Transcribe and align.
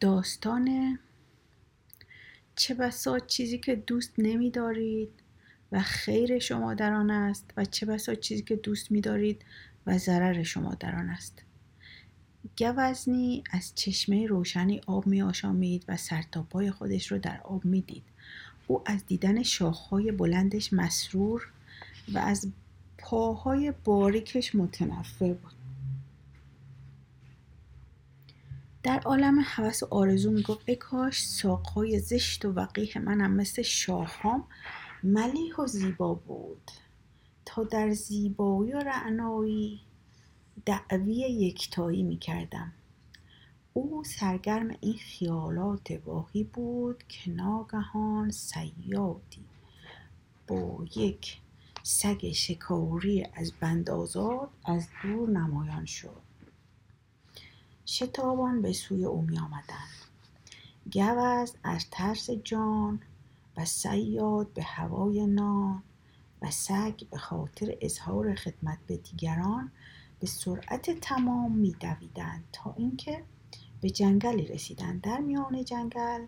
داستان 0.00 0.98
چه 2.56 2.74
بسا 2.74 3.18
چیزی 3.18 3.58
که 3.58 3.76
دوست 3.76 4.12
نمیدارید 4.18 5.10
و 5.72 5.82
خیر 5.82 6.38
شما 6.38 6.74
در 6.74 6.92
آن 6.92 7.10
است 7.10 7.50
و 7.56 7.64
چه 7.64 7.86
بسا 7.86 8.14
چیزی 8.14 8.42
که 8.42 8.56
دوست 8.56 8.90
میدارید 8.90 9.44
و 9.86 9.98
ضرر 9.98 10.42
شما 10.42 10.74
در 10.74 10.96
آن 10.96 11.08
است 11.08 11.42
گوزنی 12.58 13.44
از 13.50 13.72
چشمه 13.74 14.26
روشنی 14.26 14.80
آب 14.86 15.06
می 15.06 15.22
آشامید 15.22 15.84
و 15.88 15.96
سرتاپای 15.96 16.70
خودش 16.70 17.12
رو 17.12 17.18
در 17.18 17.40
آب 17.40 17.64
می 17.64 17.80
دید. 17.80 18.02
او 18.66 18.82
از 18.86 19.06
دیدن 19.06 19.42
شاخهای 19.42 20.12
بلندش 20.12 20.72
مسرور 20.72 21.48
و 22.14 22.18
از 22.18 22.48
پاهای 22.98 23.72
باریکش 23.84 24.54
متنفر 24.54 25.32
بود 25.32 25.57
در 28.82 29.00
عالم 29.00 29.40
حوس 29.40 29.82
و 29.82 29.86
آرزو 29.90 30.30
می‌گفت 30.30 30.68
ای 30.68 30.76
کاش 30.76 31.26
ساقهای 31.26 31.98
زشت 31.98 32.44
و 32.44 32.52
وقیه 32.52 32.98
منم 32.98 33.30
مثل 33.30 33.62
شاههام 33.62 34.44
ملیح 35.02 35.56
و 35.56 35.66
زیبا 35.66 36.14
بود. 36.14 36.70
تا 37.44 37.64
در 37.64 37.90
زیبایی 37.90 38.72
و 38.72 38.78
رعنایی 38.78 39.80
دعوی 40.66 41.14
یکتایی 41.14 42.02
می‌کردم. 42.02 42.72
او 43.72 44.04
سرگرم 44.04 44.70
این 44.80 44.94
خیالات 44.98 46.00
واهی 46.04 46.44
بود 46.44 47.04
که 47.08 47.30
ناگهان 47.30 48.30
سیادی 48.30 49.44
با 50.46 50.84
یک 50.96 51.40
سگ 51.82 52.32
شکاری 52.32 53.26
از 53.34 53.52
بند 53.60 53.90
آزاد 53.90 54.48
از 54.64 54.88
دور 55.02 55.30
نمایان 55.30 55.84
شد. 55.84 56.27
شتابان 57.90 58.62
به 58.62 58.72
سوی 58.72 59.04
او 59.04 59.22
می 59.22 59.38
آمدند 59.38 59.88
گوز 60.92 61.56
از 61.64 61.86
ترس 61.90 62.30
جان 62.30 63.00
و 63.56 63.64
سیاد 63.64 64.52
به 64.52 64.62
هوای 64.62 65.26
نان 65.26 65.82
و 66.42 66.50
سگ 66.50 67.00
به 67.10 67.18
خاطر 67.18 67.76
اظهار 67.80 68.34
خدمت 68.34 68.78
به 68.86 68.96
دیگران 68.96 69.70
به 70.20 70.26
سرعت 70.26 70.90
تمام 71.00 71.52
می 71.52 71.76
تا 72.52 72.74
اینکه 72.76 73.24
به 73.80 73.90
جنگلی 73.90 74.46
رسیدند. 74.46 75.00
در 75.00 75.18
میان 75.18 75.64
جنگل 75.64 76.26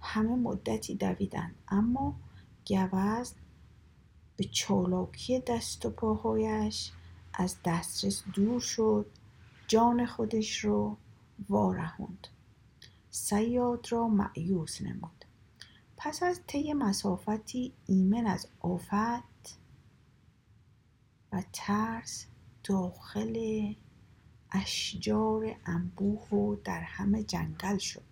همه 0.00 0.36
مدتی 0.36 0.94
دویدند 0.94 1.54
اما 1.68 2.14
گوز 2.66 3.34
به 4.36 4.44
چالاکی 4.44 5.40
دست 5.40 5.86
و 5.86 5.90
پاهایش 5.90 6.92
از 7.34 7.56
دسترس 7.64 8.22
دور 8.34 8.60
شد 8.60 9.06
جان 9.68 10.06
خودش 10.06 10.64
رو 10.64 10.96
وارهوند. 11.48 12.28
سیاد 13.10 13.86
را 13.90 14.08
معیوس 14.08 14.82
نمود. 14.82 15.24
پس 15.96 16.22
از 16.22 16.40
طی 16.46 16.72
مسافتی 16.72 17.72
ایمن 17.86 18.26
از 18.26 18.48
آفت 18.60 19.58
و 21.32 21.42
ترس 21.52 22.26
داخل 22.64 23.74
اشجار 24.52 25.56
انبوه 25.66 26.28
و 26.28 26.56
در 26.64 26.80
همه 26.80 27.22
جنگل 27.24 27.78
شد. 27.78 28.02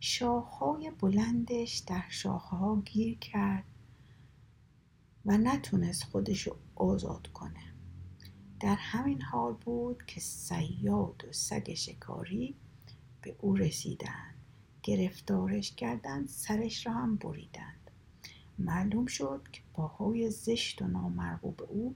شاخهای 0.00 0.90
بلندش 0.90 1.78
در 1.78 2.04
شاخه 2.08 2.56
ها 2.56 2.76
گیر 2.76 3.18
کرد 3.18 3.64
و 5.26 5.38
نتونست 5.38 6.04
خودش 6.04 6.46
رو 6.46 6.56
آزاد 6.74 7.26
کنه. 7.26 7.71
در 8.62 8.74
همین 8.74 9.22
حال 9.22 9.52
بود 9.52 10.02
که 10.06 10.20
سیاد 10.20 11.24
و 11.28 11.32
سگ 11.32 11.74
شکاری 11.74 12.54
به 13.22 13.36
او 13.40 13.56
رسیدند. 13.56 14.34
گرفتارش 14.82 15.72
کردند 15.72 16.28
سرش 16.28 16.86
را 16.86 16.92
هم 16.92 17.16
بریدند. 17.16 17.90
معلوم 18.58 19.06
شد 19.06 19.42
که 19.52 19.62
پاهای 19.72 20.30
زشت 20.30 20.82
و 20.82 20.86
نامرغوب 20.86 21.62
او 21.68 21.94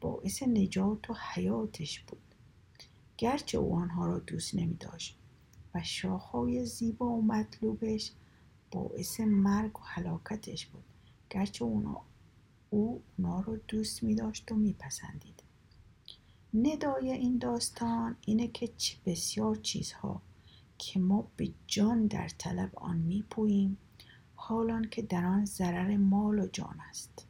باعث 0.00 0.42
نجات 0.42 1.10
و 1.10 1.14
حیاتش 1.34 2.00
بود. 2.00 2.34
گرچه 3.18 3.58
او 3.58 3.76
آنها 3.76 4.06
را 4.06 4.18
دوست 4.18 4.54
نمی 4.54 4.76
داشت 4.76 5.18
و 5.74 5.82
شاخهای 5.82 6.66
زیبا 6.66 7.06
و 7.06 7.22
مطلوبش 7.22 8.12
باعث 8.70 9.20
مرگ 9.20 9.78
و 9.78 9.82
حلاکتش 9.84 10.66
بود. 10.66 10.84
گرچه 11.30 11.64
اونا 11.64 12.00
او 12.70 13.02
اونا 13.18 13.40
رو 13.40 13.56
دوست 13.56 14.02
می 14.02 14.14
داشت 14.14 14.52
و 14.52 14.54
میپسندید. 14.54 15.39
ندای 16.54 17.12
این 17.12 17.38
داستان 17.38 18.16
اینه 18.20 18.48
که 18.48 18.68
چه 18.68 18.96
بسیار 19.06 19.56
چیزها 19.56 20.22
که 20.78 21.00
ما 21.00 21.28
به 21.36 21.52
جان 21.66 22.06
در 22.06 22.28
طلب 22.28 22.78
آن 22.78 22.96
میپوییم 22.96 23.78
حالان 24.34 24.88
که 24.88 25.02
در 25.02 25.24
آن 25.24 25.44
ضرر 25.44 25.96
مال 25.96 26.38
و 26.38 26.46
جان 26.46 26.80
است. 26.88 27.26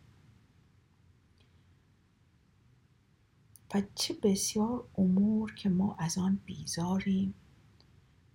و 3.74 3.82
چه 3.94 4.14
بسیار 4.22 4.84
امور 4.98 5.54
که 5.54 5.68
ما 5.68 5.94
از 5.98 6.18
آن 6.18 6.40
بیزاریم 6.44 7.34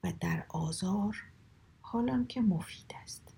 و 0.04 0.14
در 0.20 0.46
آزار 0.50 1.24
حالان 1.82 2.28
که 2.28 2.42
مفید 2.42 2.94
است. 3.04 3.34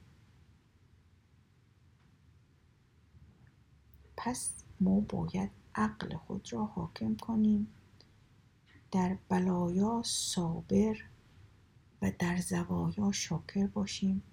پس 4.18 4.63
ما 4.80 5.00
باید 5.00 5.52
عقل 5.77 6.17
خود 6.17 6.53
را 6.53 6.65
حاکم 6.65 7.15
کنیم. 7.15 7.67
در 8.91 9.17
بلایا 9.29 10.01
صابر 10.05 10.97
و 12.01 12.11
در 12.19 12.38
زوایا 12.38 13.11
شاکر 13.11 13.67
باشیم. 13.67 14.23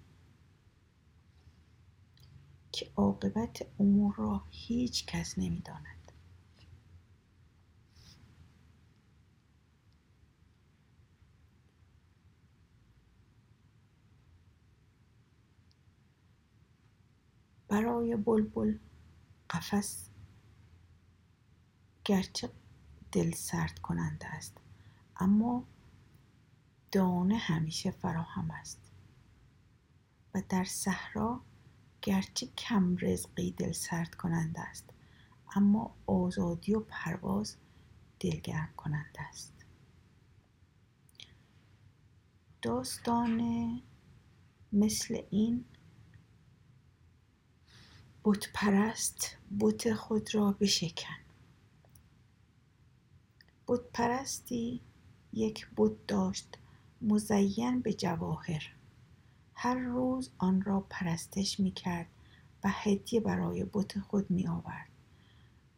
که 2.71 2.91
عاقبت 2.95 3.65
امور 3.79 4.15
را 4.15 4.43
هیچ 4.49 5.05
کس 5.05 5.37
نمی‌داند. 5.37 6.11
برای 17.67 18.15
بلبل 18.15 18.77
قفس 19.49 20.09
گرچه 22.05 22.51
دل 23.11 23.31
سرد 23.31 23.79
کننده 23.79 24.27
است 24.27 24.57
اما 25.19 25.63
دانه 26.91 27.37
همیشه 27.37 27.91
فراهم 27.91 28.51
است. 28.51 28.91
و 30.33 30.41
در 30.49 30.63
صحرا 30.63 31.41
گرچه 32.01 32.47
کم 32.47 32.97
رزقی 33.01 33.51
دل 33.51 33.71
سرد 33.71 34.15
کننده 34.15 34.59
است 34.61 34.89
اما 35.55 35.95
آزادی 36.07 36.75
و 36.75 36.79
پرواز 36.79 37.55
دلگرم 38.19 38.69
کننده 38.77 39.21
است. 39.21 39.65
داستان 42.61 43.41
مثل 44.73 45.21
این 45.29 45.65
بت 48.23 48.49
پرست 48.53 49.37
بت 49.59 49.93
خود 49.93 50.35
را 50.35 50.51
بشکن. 50.51 51.24
بت 53.67 53.81
پرستی 53.93 54.81
یک 55.33 55.67
بت 55.77 56.07
داشت. 56.07 56.57
مزین 57.01 57.79
به 57.79 57.93
جواهر. 57.93 58.75
هر 59.53 59.75
روز 59.75 60.29
آن 60.37 60.61
را 60.61 60.85
پرستش 60.89 61.59
می 61.59 61.71
کرد 61.71 62.07
و 62.63 62.69
هدیه 62.71 63.19
برای 63.19 63.65
بت 63.73 63.99
خود 63.99 64.31
می 64.31 64.47
آورد 64.47 64.89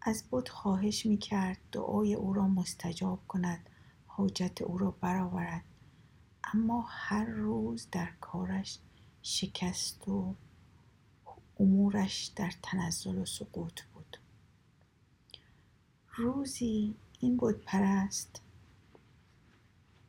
از 0.01 0.23
بت 0.31 0.49
خواهش 0.49 1.05
می 1.05 1.17
کرد 1.17 1.57
دعای 1.71 2.13
او 2.15 2.33
را 2.33 2.47
مستجاب 2.47 3.19
کند 3.27 3.69
حاجت 4.07 4.61
او 4.61 4.77
را 4.77 4.91
برآورد. 4.91 5.63
اما 6.43 6.85
هر 6.89 7.25
روز 7.25 7.87
در 7.91 8.09
کارش 8.21 8.79
شکست 9.21 10.07
و 10.07 10.35
امورش 11.59 12.25
در 12.35 12.53
تنزل 12.63 13.17
و 13.17 13.25
سقوط 13.25 13.81
بود. 13.93 14.17
روزی 16.15 16.95
این 17.19 17.37
بود 17.37 17.61
پرست 17.65 18.41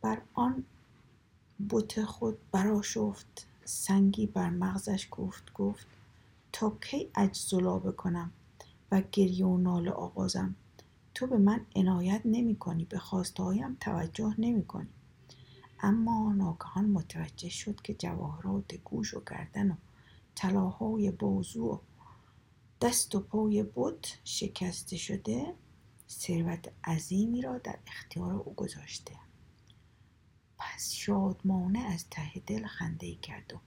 بر 0.00 0.22
آن 0.34 0.64
بت 1.70 2.04
خود 2.04 2.38
براشفت 2.52 3.46
سنگی 3.64 4.26
بر 4.26 4.50
مغزش 4.50 5.08
گفت 5.10 5.52
گفت 5.52 5.86
تا 6.52 6.70
کی 6.70 7.10
اجزلا 7.14 7.78
بکنم 7.78 8.32
و 8.92 9.02
گریه 9.12 9.46
و 9.46 9.56
ناله 9.56 9.90
آغازم؟ 9.90 10.54
تو 11.14 11.26
به 11.26 11.38
من 11.38 11.60
عنایت 11.76 12.22
نمی 12.24 12.56
کنی 12.56 12.84
به 12.84 12.98
خواستهایم 12.98 13.76
توجه 13.80 14.34
نمی 14.38 14.64
کنی. 14.64 14.88
اما 15.80 16.32
ناگهان 16.32 16.84
متوجه 16.84 17.48
شد 17.48 17.80
که 17.82 17.94
جواهرات 17.94 18.74
گوش 18.74 19.14
و 19.14 19.22
گردن 19.30 19.70
و 19.70 19.74
طلاهای 20.34 21.10
بازو 21.10 21.66
و 21.66 21.78
دست 22.80 23.14
و 23.14 23.20
پای 23.20 23.66
بت 23.74 24.18
شکسته 24.24 24.96
شده 24.96 25.54
ثروت 26.10 26.72
عظیمی 26.84 27.42
را 27.42 27.58
در 27.58 27.78
اختیار 27.86 28.34
او 28.34 28.54
گذاشته. 28.54 29.12
پس 30.58 30.92
شادمانه 30.92 31.78
از 31.78 32.04
ته 32.10 32.40
دل 32.46 32.66
خنده 32.66 33.14
کرد 33.14 33.52
و 33.54 33.58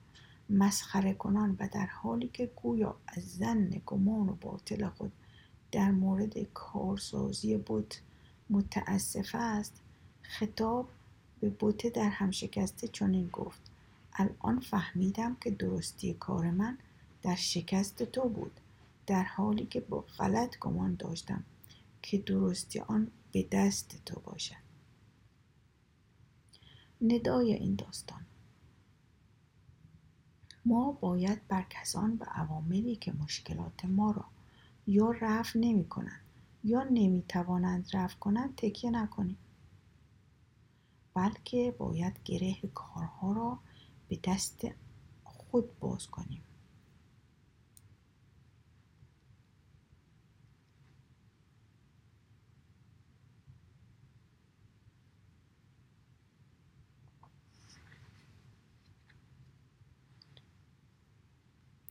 مسخره 0.50 1.14
کنان 1.14 1.56
و 1.60 1.68
در 1.72 1.86
حالی 1.86 2.28
که 2.28 2.46
گویا 2.46 2.96
از 3.06 3.22
زن 3.22 3.82
گمان 3.86 4.28
و 4.28 4.34
باطل 4.34 4.88
خود 4.88 5.12
در 5.72 5.90
مورد 5.90 6.42
کارسازی 6.42 7.56
بت 7.66 8.00
متاسف 8.50 9.30
است 9.34 9.80
خطاب 10.22 10.88
به 11.40 11.50
بوته 11.50 11.90
در 11.90 12.08
هم 12.08 12.30
شکسته 12.30 12.88
چنین 12.88 13.28
گفت 13.28 13.60
الان 14.12 14.60
فهمیدم 14.60 15.36
که 15.40 15.50
درستی 15.50 16.14
کار 16.14 16.50
من 16.50 16.78
در 17.22 17.34
شکست 17.34 18.02
تو 18.02 18.28
بود 18.28 18.60
در 19.06 19.22
حالی 19.22 19.66
که 19.66 19.80
با 19.80 20.00
غلط 20.00 20.58
گمان 20.58 20.94
داشتم 20.94 21.44
که 22.02 22.18
درستی 22.18 22.80
آن 22.80 23.10
به 23.32 23.48
دست 23.52 24.02
تو 24.04 24.20
باشد. 24.20 24.62
ندای 27.00 27.52
این 27.52 27.74
داستان. 27.74 28.26
ما 30.64 30.92
باید 30.92 31.48
بر 31.48 31.66
کسان 31.70 32.16
و 32.20 32.24
عواملی 32.24 32.96
که 32.96 33.12
مشکلات 33.12 33.84
ما 33.84 34.10
را 34.10 34.24
یا 34.86 35.10
رفع 35.10 35.58
نمی 35.58 35.88
کنند 35.88 36.20
یا 36.64 36.84
نمی 36.84 37.24
توانند 37.28 37.88
رفع 37.92 38.18
کنند 38.18 38.54
تکیه 38.56 38.90
نکنیم. 38.90 39.38
بلکه 41.14 41.74
باید 41.78 42.20
گره 42.24 42.56
کارها 42.74 43.32
را 43.32 43.58
به 44.08 44.18
دست 44.24 44.60
خود 45.24 45.78
باز 45.78 46.06
کنیم. 46.06 46.42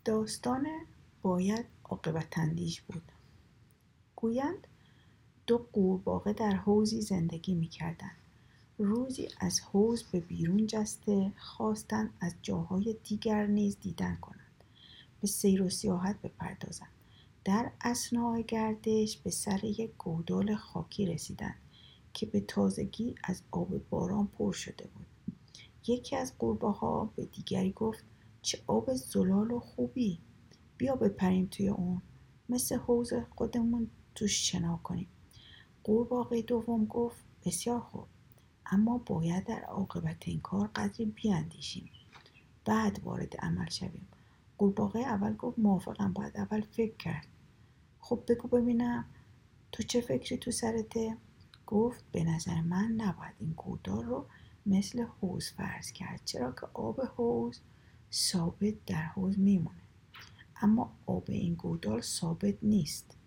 داستان 0.05 0.67
باید 1.21 1.65
عاقبت 1.83 2.37
اندیش 2.37 2.81
بود. 2.81 3.11
گویند 4.15 4.67
دو 5.47 5.67
قورباغه 5.73 6.33
در 6.33 6.55
حوزی 6.55 7.01
زندگی 7.01 7.55
می‌کردند. 7.55 8.17
روزی 8.77 9.27
از 9.39 9.59
حوز 9.59 10.03
به 10.03 10.19
بیرون 10.19 10.67
جسته 10.67 11.31
خواستند 11.37 12.13
از 12.19 12.35
جاهای 12.41 12.95
دیگر 13.03 13.47
نیز 13.47 13.77
دیدن 13.81 14.17
کنند. 14.21 14.63
به 15.21 15.27
سیر 15.27 15.61
و 15.63 15.69
سیاحت 15.69 16.21
بپردازند. 16.21 16.91
در 17.43 17.71
اسنای 17.81 18.43
گردش 18.43 19.17
به 19.17 19.29
سر 19.29 19.63
یک 19.63 19.91
گودال 19.97 20.55
خاکی 20.55 21.05
رسیدند 21.05 21.55
که 22.13 22.25
به 22.25 22.39
تازگی 22.39 23.15
از 23.23 23.41
آب 23.51 23.89
باران 23.89 24.27
پر 24.27 24.51
شده 24.51 24.87
بود. 24.95 25.05
یکی 25.87 26.15
از 26.15 26.37
قورباغهها 26.37 27.09
به 27.15 27.25
دیگری 27.25 27.71
گفت 27.71 28.03
چه 28.43 28.63
آب 28.67 28.93
زلال 28.93 29.51
و 29.51 29.59
خوبی. 29.59 30.19
بیا 30.77 30.95
بپریم 30.95 31.47
توی 31.51 31.69
اون. 31.69 32.01
مثل 32.49 32.75
حوز 32.75 33.13
خودمون 33.29 33.89
توش 34.15 34.51
شنا 34.51 34.79
کنیم. 34.83 35.07
قورباغه 35.83 36.41
دوم 36.41 36.85
گفت 36.85 37.23
بسیار 37.45 37.79
خوب. 37.79 38.05
اما 38.65 38.97
باید 38.97 39.43
در 39.43 39.61
عاقبت 39.61 40.27
این 40.27 40.39
کار 40.39 40.69
قدری 40.75 41.05
بیاندیشیم. 41.05 41.89
بعد 42.65 42.99
وارد 43.03 43.35
عمل 43.35 43.69
شویم. 43.69 44.07
قورباغه 44.57 44.99
اول 44.99 45.35
گفت 45.35 45.59
موافقم 45.59 46.13
باید 46.13 46.37
اول 46.37 46.61
فکر 46.61 46.95
کرد. 46.95 47.27
خب 47.99 48.23
بگو 48.27 48.47
ببینم. 48.47 49.05
تو 49.71 49.83
چه 49.83 50.01
فکری 50.01 50.37
تو 50.37 50.51
سرته؟ 50.51 51.17
گفت 51.67 52.03
به 52.11 52.23
نظر 52.23 52.61
من 52.61 52.91
نباید 52.97 53.35
این 53.39 53.53
گودار 53.57 54.03
رو 54.03 54.25
مثل 54.65 55.01
حوز 55.01 55.51
فرض 55.51 55.91
کرد. 55.91 56.21
چرا 56.25 56.51
که 56.51 56.67
آب 56.73 57.01
حوز 57.01 57.59
ثابت 58.13 58.85
در 58.85 59.01
حوز 59.01 59.39
میمونه. 59.39 59.81
اما 60.61 60.91
آب 61.05 61.25
این 61.27 61.53
گودال 61.53 62.01
ثابت 62.01 62.55
نیست. 62.63 63.17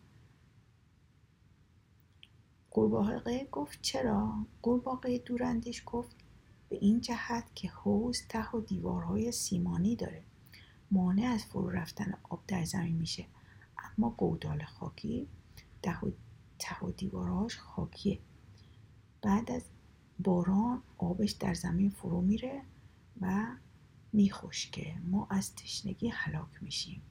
قورباغه 2.70 3.48
گفت 3.52 3.78
چرا؟ 3.82 4.46
قورباغه 4.62 5.18
دوراندیش 5.18 5.82
گفت 5.86 6.16
به 6.68 6.76
این 6.76 7.00
جهت 7.00 7.44
که 7.54 7.68
حوز 7.68 8.22
ته 8.28 8.50
و 8.50 8.60
دیوارهای 8.60 9.32
سیمانی 9.32 9.96
داره. 9.96 10.22
مانع 10.90 11.26
از 11.26 11.44
فرو 11.44 11.70
رفتن 11.70 12.14
آب 12.30 12.42
در 12.46 12.64
زمین 12.64 12.96
میشه. 12.96 13.26
اما 13.78 14.10
گودال 14.10 14.64
خاکی 14.64 15.28
ته 16.58 16.84
و 16.84 16.90
دیوارهاش 16.90 17.58
خاکیه. 17.58 18.18
بعد 19.22 19.50
از 19.50 19.62
باران 20.18 20.82
آبش 20.98 21.30
در 21.32 21.54
زمین 21.54 21.90
فرو 21.90 22.20
میره 22.20 22.62
و 23.20 23.46
میخشکه 24.14 24.94
ما 25.10 25.26
از 25.30 25.54
تشنگی 25.54 26.08
هلاک 26.08 26.62
میشیم. 26.62 27.02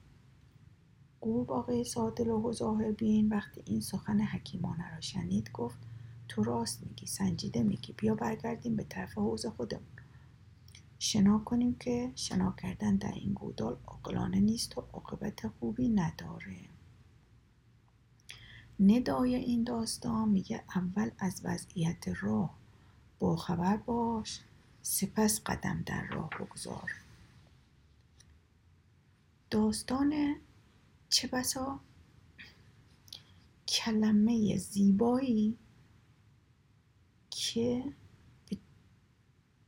قورباغه 1.20 1.84
سادل 1.84 2.30
و 2.30 2.52
ظاهر 2.52 2.92
بین 2.92 3.28
وقتی 3.28 3.62
این 3.64 3.80
سخن 3.80 4.20
حکیمانه 4.20 4.94
را 4.94 5.00
شنید 5.00 5.50
گفت 5.52 5.78
تو 6.28 6.44
راست 6.44 6.82
میگی 6.86 7.06
سنجیده 7.06 7.62
میگی 7.62 7.92
بیا 7.92 8.14
برگردیم 8.14 8.76
به 8.76 8.84
طرف 8.84 9.18
حوز 9.18 9.46
خودمون. 9.46 9.84
شنا 10.98 11.38
کنیم 11.38 11.74
که 11.74 12.12
شنا 12.14 12.54
کردن 12.58 12.96
در 12.96 13.12
این 13.12 13.32
گودال 13.32 13.76
عاقلانه 13.86 14.40
نیست 14.40 14.78
و 14.78 14.84
عاقبت 14.92 15.48
خوبی 15.48 15.88
نداره. 15.88 16.56
ندای 18.80 19.34
این 19.34 19.64
داستان 19.64 20.28
میگه 20.28 20.64
اول 20.76 21.10
از 21.18 21.40
وضعیت 21.44 22.08
راه. 22.20 22.54
باخبر 23.18 23.76
باش. 23.76 24.40
سپس 24.86 25.40
قدم 25.46 25.82
در 25.86 26.04
راه 26.06 26.30
بگذار. 26.30 26.90
داستان 29.50 30.36
چه 31.08 31.28
بسا؟ 31.28 31.80
کلمه 33.68 34.56
زیبایی 34.56 35.58
که 37.30 37.92
به 38.50 38.56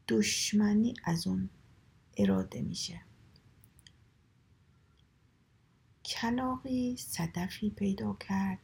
دشمنی 0.09 0.95
از 1.05 1.27
اون 1.27 1.49
اراده 2.17 2.63
میشه. 2.63 3.01
کلاقی 6.05 6.97
صدفی 6.97 7.71
پیدا 7.71 8.15
کرد 8.15 8.59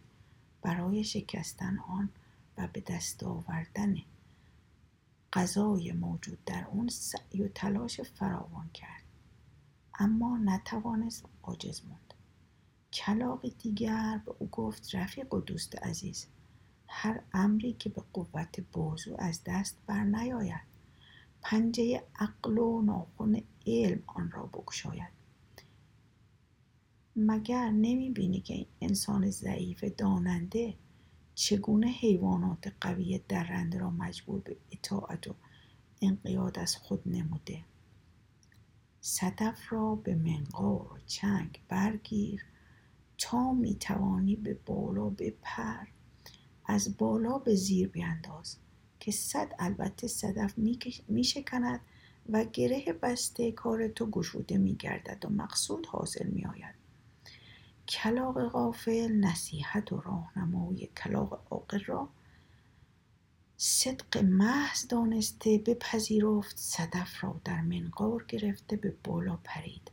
برای 0.63 1.05
شکستن 1.05 1.79
آن 1.79 2.09
و 2.59 2.69
به 2.73 2.81
دست 2.81 3.23
آوردن 3.23 3.97
غذای 5.33 5.93
موجود 5.93 6.45
در 6.45 6.67
اون 6.73 6.89
سعی 6.89 7.43
و 7.43 7.49
تلاش 7.49 8.01
فراوان 8.01 8.71
کرد. 8.75 9.03
اما 9.99 10.39
نتوانست 10.39 11.25
عاجز 11.43 11.83
موند. 11.85 12.15
کلاق 12.93 13.49
دیگر 13.59 14.21
به 14.27 14.35
او 14.39 14.49
گفت 14.49 14.95
رفیق 14.95 15.35
و 15.35 15.41
دوست 15.41 15.83
عزیز 15.83 16.27
هر 16.89 17.23
امری 17.33 17.73
که 17.73 17.89
به 17.89 18.03
قوت 18.13 18.61
بازو 18.73 19.17
از 19.19 19.41
دست 19.47 19.79
بر 19.87 20.05
نیاید. 20.05 20.73
پنجه 21.43 22.03
عقل 22.17 22.59
و 22.59 22.83
ناخن 22.83 23.43
علم 23.67 24.03
آن 24.07 24.31
را 24.31 24.47
بگشاید. 24.47 25.13
مگر 27.17 27.71
نمی 27.71 28.11
بینی 28.11 28.41
که 28.41 28.55
این 28.55 28.67
انسان 28.81 29.31
ضعیف 29.31 29.85
داننده 29.85 30.75
چگونه 31.35 31.87
حیوانات 31.87 32.73
قوی 32.81 33.21
درنده 33.29 33.79
را 33.79 33.91
مجبور 33.91 34.41
به 34.41 34.57
اطاعت 34.71 35.27
و 35.29 35.35
انقیاد 36.03 36.59
از 36.59 36.77
خود 36.77 37.03
نموده؟ 37.07 37.65
صدف 39.01 39.73
را 39.73 39.95
به 39.95 40.15
منقار 40.15 40.93
و 40.93 40.99
چنگ 41.07 41.61
برگیر 41.69 42.45
تا 43.19 43.53
می‌توانی 43.53 44.37
به 44.37 44.59
بالا 44.67 45.11
بپر. 45.11 45.87
از 46.67 46.97
بالا 46.97 47.39
به 47.39 47.55
زیر 47.55 47.89
بیانداز 47.89 48.57
که 49.01 49.11
صد 49.11 49.53
البته 49.59 50.07
صدف 50.07 50.55
میشکند 51.09 51.81
و 52.29 52.45
گره 52.45 52.93
بسته 52.93 53.53
کار 53.53 53.89
تو 53.89 54.07
گشوده 54.07 54.59
میگردد 54.59 55.25
و 55.25 55.29
مقصود 55.29 55.87
حاصل 55.87 56.27
میآید. 56.27 56.82
کلاق 57.93 58.49
غافل 58.49 59.13
نصیحت 59.13 59.93
و 59.93 60.01
راهنمایی 60.01 60.87
کلاق 60.87 61.47
عاقل 61.51 61.85
را. 61.85 62.09
صدق 63.57 64.19
محض 64.19 64.89
دانسته 64.89 65.59
بپذیرفت 65.59 66.57
صدف 66.57 67.25
را 67.25 67.41
در 67.45 67.61
منقار 67.61 68.25
گرفته 68.29 68.77
به 68.77 68.95
بالا 69.05 69.39
پرید. 69.45 69.91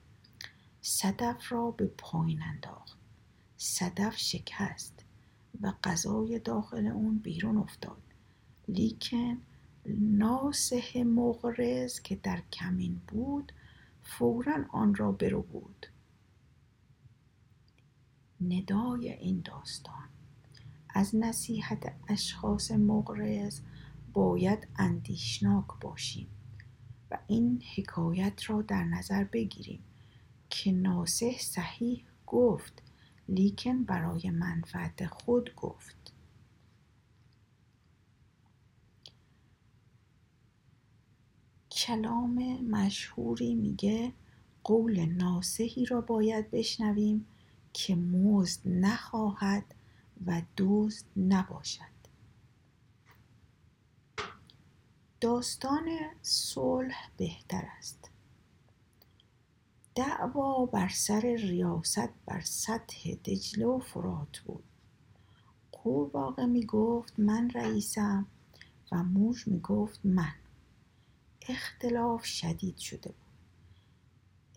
صدف 0.82 1.52
را 1.52 1.72
به 1.72 1.86
پایین 1.98 2.42
انداخت. 2.42 2.98
صدف 3.58 4.18
شکست 4.18 5.04
و 5.62 5.74
غذای 5.84 6.40
داخل 6.40 6.88
اون 6.88 7.18
بیرون 7.18 7.58
افتاد. 7.58 8.02
لیکن 8.68 9.42
ناسه 10.00 11.04
مغرز 11.04 12.00
که 12.00 12.16
در 12.16 12.42
کمین 12.54 13.02
بود 13.08 13.52
فورا 14.04 14.66
آن 14.70 14.96
را 14.96 15.12
برو 15.12 15.42
بود. 15.42 15.88
ندای 18.42 19.14
این 19.14 19.42
داستان. 19.46 20.10
از 20.90 21.16
نصیحت 21.16 21.94
اشخاص 22.08 22.72
مغرض 22.72 23.60
باید 24.14 24.68
اندیشناک 24.76 25.66
باشیم 25.82 26.28
و 27.12 27.18
این 27.28 27.64
حکایت 27.76 28.50
را 28.50 28.62
در 28.62 28.84
نظر 28.84 29.24
بگیریم 29.24 29.84
که 30.50 30.72
ناسه 30.72 31.32
صحیح 31.40 32.06
گفت 32.28 32.84
لیکن 33.28 33.84
برای 33.84 34.30
منفعت 34.30 35.08
خود 35.08 35.56
گفت. 35.56 36.14
کلام 41.72 42.62
مشهوری 42.62 43.56
میگه 43.56 44.14
قول 44.64 45.06
ناسهی 45.06 45.86
را 45.86 46.02
باید 46.02 46.52
بشنویم 46.52 47.26
که 47.74 47.96
مزد 47.96 48.62
نخواهد 48.66 49.76
و 50.26 50.42
دزد 50.58 51.06
نباشد. 51.18 52.00
داستان 55.22 55.90
صلح 56.22 57.10
بهتر 57.18 57.68
است. 57.78 58.10
دعوا 59.96 60.66
بر 60.66 60.90
سر 60.90 61.22
ریاست 61.22 62.10
بر 62.26 62.42
سطح 62.42 63.14
دجله 63.26 63.66
و 63.66 63.80
فرات 63.80 64.40
بود. 64.40 64.64
قورباغه 65.72 66.46
می 66.46 66.66
گفت 66.66 67.20
من 67.20 67.50
رئیسم 67.50 68.28
و 68.92 69.04
موش 69.04 69.48
می 69.48 69.60
گفت 69.60 70.00
من. 70.04 70.36
اختلاف 71.50 72.26
شدید 72.26 72.78
شده 72.78 73.10
بود. 73.10 73.29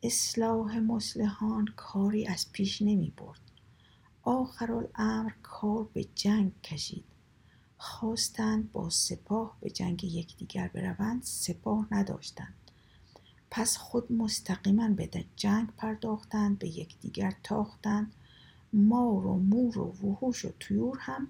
اصلاح 0.05 0.79
مسلحان 0.79 1.67
کاری 1.77 2.27
از 2.27 2.53
پیش 2.53 2.83
نمی 2.83 3.13
برد. 3.17 3.41
آخرالامر 4.23 5.33
کار 5.43 5.89
به 5.93 6.05
جنگ 6.15 6.53
کشید. 6.63 7.05
خواستند 7.77 8.73
با 8.73 8.91
سپاه 8.91 9.57
به 9.61 9.71
جنگ 9.71 10.05
یکدیگر 10.05 10.69
بروند 10.69 11.23
سپاه 11.23 11.89
نداشتند. 11.91 12.55
پس 13.51 13.77
خود 13.77 14.13
مستقیما 14.13 14.89
به 14.89 15.25
جنگ 15.37 15.69
پرداختند 15.77 16.59
به 16.59 16.69
یکدیگر 16.69 17.37
تاختند. 17.43 18.15
مار 18.73 19.27
و 19.27 19.39
مور 19.39 19.79
و 19.79 19.93
وحوش 20.03 20.45
و 20.45 20.53
طیور 20.61 20.99
هم 21.01 21.29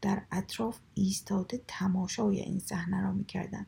در 0.00 0.22
اطراف 0.32 0.78
ایستاده 0.94 1.60
تماشای 1.68 2.40
این 2.40 2.58
صحنه 2.58 3.02
را 3.02 3.12
می‌کردند. 3.12 3.66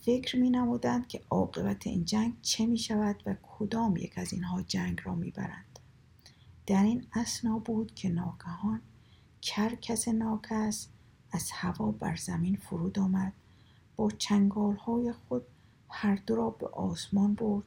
فکر 0.00 0.38
می 0.38 0.50
نمودند 0.50 1.08
که 1.08 1.20
عاقبت 1.30 1.86
این 1.86 2.04
جنگ 2.04 2.34
چه 2.42 2.66
می 2.66 2.78
شود 2.78 3.22
و 3.26 3.34
کدام 3.42 3.96
یک 3.96 4.18
از 4.18 4.32
اینها 4.32 4.62
جنگ 4.62 5.00
را 5.04 5.14
می 5.14 5.30
برند. 5.30 5.78
در 6.66 6.82
این 6.82 7.06
اسنا 7.12 7.58
بود 7.58 7.94
که 7.94 8.08
ناگهان 8.08 8.80
کرکس 9.42 10.08
ناکس 10.08 10.88
از 11.32 11.50
هوا 11.50 11.90
بر 11.90 12.16
زمین 12.16 12.56
فرود 12.56 12.98
آمد. 12.98 13.32
با 13.96 14.10
چنگال 14.10 14.76
های 14.76 15.12
خود 15.12 15.42
هر 15.88 16.14
دو 16.14 16.36
را 16.36 16.50
به 16.50 16.66
آسمان 16.68 17.34
برد. 17.34 17.64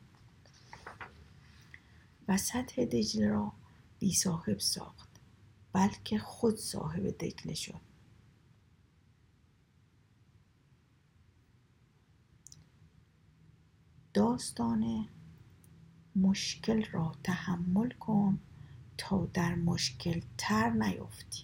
و 2.27 2.37
سطح 2.37 2.85
دجله 2.85 3.27
را 3.27 3.51
بی 3.99 4.13
صاحب 4.13 4.59
ساخت 4.59 5.09
بلکه 5.73 6.17
خود 6.17 6.55
صاحب 6.55 7.07
دجله 7.07 7.53
شد. 7.53 7.92
داستان 14.13 15.08
مشکل 16.15 16.84
را 16.91 17.12
تحمل 17.24 17.89
کن 17.89 18.39
تا 18.98 19.25
در 19.34 19.55
مشکل 19.55 20.22
تر 20.38 20.70
نیفتی. 20.70 21.43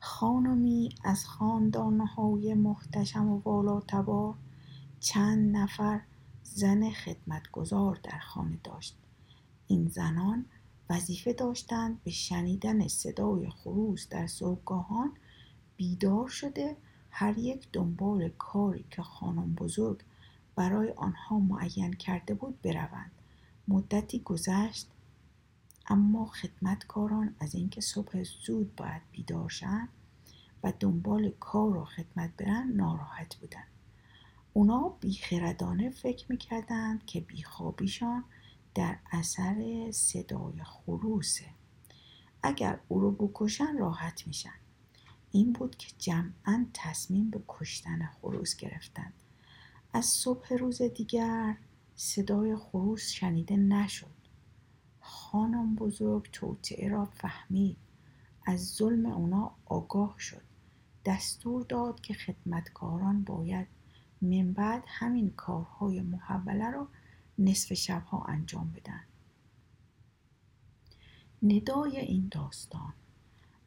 خانمی 0.00 0.88
از 1.04 1.26
خاندانهای 1.26 2.54
محتشم 2.54 3.28
و 3.28 3.40
والاتبار 3.44 4.34
چند 5.00 5.56
نفر 5.56 6.00
زن 6.42 6.90
خدمتگزار 6.90 8.00
در 8.02 8.18
خانه 8.18 8.58
داشت. 8.64 8.96
این 9.66 9.88
زنان 9.88 10.44
وظیفه 10.90 11.32
داشتند 11.32 12.02
به 12.04 12.10
شنیدن 12.10 12.88
صدای 12.88 13.50
خروس 13.50 14.08
در 14.08 14.26
صبحگاهان 14.26 15.12
بیدار 15.76 16.28
شده 16.28 16.76
هر 17.10 17.38
یک 17.38 17.68
دنبال 17.72 18.28
کاری 18.28 18.84
که 18.90 19.02
خانم 19.02 19.54
بزرگ 19.54 20.00
برای 20.56 20.90
آنها 20.90 21.38
معین 21.38 21.92
کرده 21.92 22.34
بود 22.34 22.62
بروند. 22.62 23.10
مدتی 23.68 24.18
گذشت 24.18 24.86
اما 25.86 26.26
خدمتکاران 26.26 27.34
از 27.40 27.54
اینکه 27.54 27.80
صبح 27.80 28.22
زود 28.22 28.76
باید 28.76 29.02
بیدار 29.12 29.48
شن 29.48 29.88
و 30.62 30.72
دنبال 30.80 31.30
کار 31.40 31.76
و 31.76 31.84
خدمت 31.84 32.30
برن 32.36 32.72
ناراحت 32.72 33.36
بودن 33.36 33.64
اونا 34.52 34.88
بیخردانه 34.88 35.90
فکر 35.90 36.26
می‌کردند 36.28 37.06
که 37.06 37.20
بیخوابیشان 37.20 38.24
در 38.74 38.98
اثر 39.12 39.90
صدای 39.90 40.64
خروسه. 40.64 41.44
اگر 42.42 42.80
او 42.88 43.00
رو 43.00 43.10
بکشن 43.10 43.78
راحت 43.78 44.26
میشن. 44.26 44.54
این 45.32 45.52
بود 45.52 45.76
که 45.76 45.92
جمعا 45.98 46.66
تصمیم 46.74 47.30
به 47.30 47.42
کشتن 47.48 48.06
خروس 48.06 48.56
گرفتند. 48.56 49.12
از 49.94 50.04
صبح 50.04 50.54
روز 50.54 50.82
دیگر 50.82 51.56
صدای 51.94 52.56
خروس 52.56 53.10
شنیده 53.10 53.56
نشد. 53.56 54.14
خانم 55.00 55.74
بزرگ 55.74 56.28
توطعه 56.32 56.88
را 56.88 57.04
فهمید. 57.04 57.76
از 58.46 58.74
ظلم 58.74 59.06
اونا 59.06 59.54
آگاه 59.64 60.14
شد. 60.18 60.42
دستور 61.04 61.62
داد 61.62 62.00
که 62.00 62.14
خدمتکاران 62.14 63.24
باید 63.24 63.66
من 64.22 64.52
بعد 64.52 64.84
همین 64.86 65.30
کارهای 65.30 66.00
محوله 66.00 66.70
را 66.70 66.88
نصف 67.38 67.72
شبها 67.72 68.24
انجام 68.24 68.72
بدن. 68.76 69.04
ندای 71.42 71.98
این 71.98 72.28
داستان. 72.30 72.92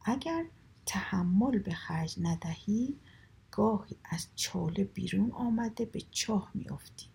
اگر 0.05 0.45
تحمل 0.85 1.59
به 1.59 1.73
خرج 1.73 2.15
ندهی 2.21 2.99
گاهی 3.51 3.95
از 4.05 4.27
چاله 4.35 4.83
بیرون 4.83 5.31
آمده 5.31 5.85
به 5.85 6.01
چاه 6.11 6.51
میافتی 6.53 7.07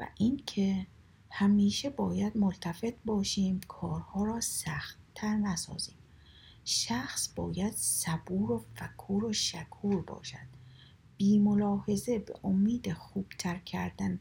و 0.00 0.08
اینکه 0.18 0.86
همیشه 1.30 1.90
باید 1.90 2.36
ملتفت 2.36 3.04
باشیم 3.04 3.60
کارها 3.68 4.24
را 4.24 4.40
سختتر 4.40 5.36
نسازیم. 5.36 5.96
شخص 6.64 7.28
باید 7.36 7.74
صبور 7.76 8.52
و 8.52 8.64
فکور 8.74 9.24
و 9.24 9.32
شکور 9.32 10.02
باشد. 10.02 10.46
بی 11.16 11.38
ملاحظه 11.38 12.18
به 12.18 12.34
امید 12.44 12.92
خوبتر 12.92 13.58
کردن 13.58 14.20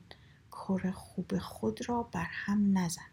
کار 0.52 0.92
خوب 0.92 1.38
خود 1.38 1.90
را 1.90 2.04
بر 2.04 2.28
هم 2.30 2.78
نزند. 2.78 3.06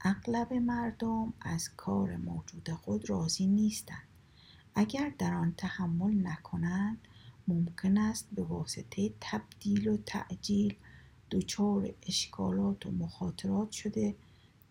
اغلب 0.00 0.52
مردم 0.52 1.32
از 1.40 1.68
کار 1.76 2.16
موجود 2.16 2.70
خود 2.70 3.10
راضی 3.10 3.46
نیستند. 3.46 4.03
اگر 4.74 5.12
در 5.18 5.34
آن 5.34 5.54
تحمل 5.56 6.26
نکنند 6.26 6.98
ممکن 7.48 7.98
است 7.98 8.28
به 8.32 8.42
واسطه 8.42 9.14
تبدیل 9.20 9.88
و 9.88 9.96
تعجیل 9.96 10.76
دچار 11.30 11.94
اشکالات 12.02 12.86
و 12.86 12.90
مخاطرات 12.90 13.70
شده 13.70 14.16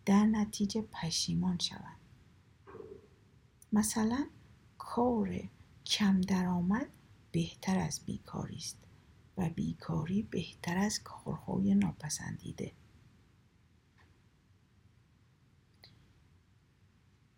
در 0.06 0.26
نتیجه 0.26 0.82
پشیمان 0.82 1.60
شوند. 1.60 1.98
مثلا 3.74 4.28
کار 4.78 5.50
کم 5.86 6.22
درآمد 6.22 6.88
بهتر 7.32 7.80
از 7.80 8.02
بیکاری 8.06 8.58
است 8.58 8.78
و 9.38 9.50
بیکاری 9.50 10.24
بهتر 10.24 10.78
از 10.78 11.04
کارهای 11.04 11.76
ناپسندیده. 11.76 12.72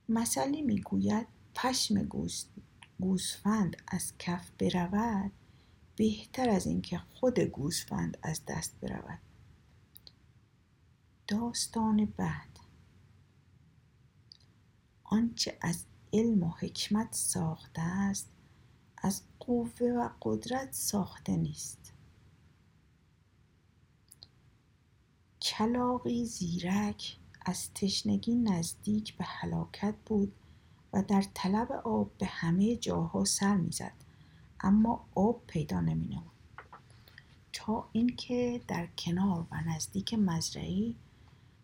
مثلی 0.10 0.62
می‌گوید 0.62 1.28
پشم 1.56 2.10
گوسفند 3.00 3.78
از 3.88 4.14
کف 4.20 4.52
برود 4.60 5.32
بهتر 5.96 6.50
از 6.50 6.68
اینکه 6.68 6.98
خود 6.98 7.40
گوسفند 7.40 8.18
از 8.24 8.42
دست 8.48 8.80
برود. 8.82 9.20
داستان 11.28 12.06
بعد. 12.06 12.60
آنچه 15.04 15.58
از 15.62 15.86
علم 16.14 16.44
و 16.44 16.50
حکمت 16.50 17.14
ساخته 17.14 17.82
است 17.82 18.30
از 18.98 19.22
قوه 19.40 19.88
و 19.88 20.10
قدرت 20.22 20.74
ساخته 20.74 21.38
نیست. 21.38 21.94
کلاقی 25.42 26.26
زیرک 26.26 27.18
از 27.46 27.74
تشنگی 27.74 28.36
نزدیک 28.36 29.18
به 29.18 29.24
هلاکت 29.24 29.96
بود. 30.06 30.34
و 30.96 31.04
در 31.04 31.26
طلب 31.34 31.72
آب 31.72 32.12
به 32.18 32.26
همه 32.26 32.76
جاها 32.76 33.26
سر 33.26 33.58
می‌زد 33.58 33.94
اما 34.60 35.06
آب 35.16 35.42
پیدا 35.48 35.82
نمی 35.82 36.20
تا 37.54 37.90
اینکه 37.92 38.62
در 38.68 38.88
کنار 38.98 39.48
و 39.52 39.62
نزدیک 39.62 40.14
مزرعی 40.14 40.96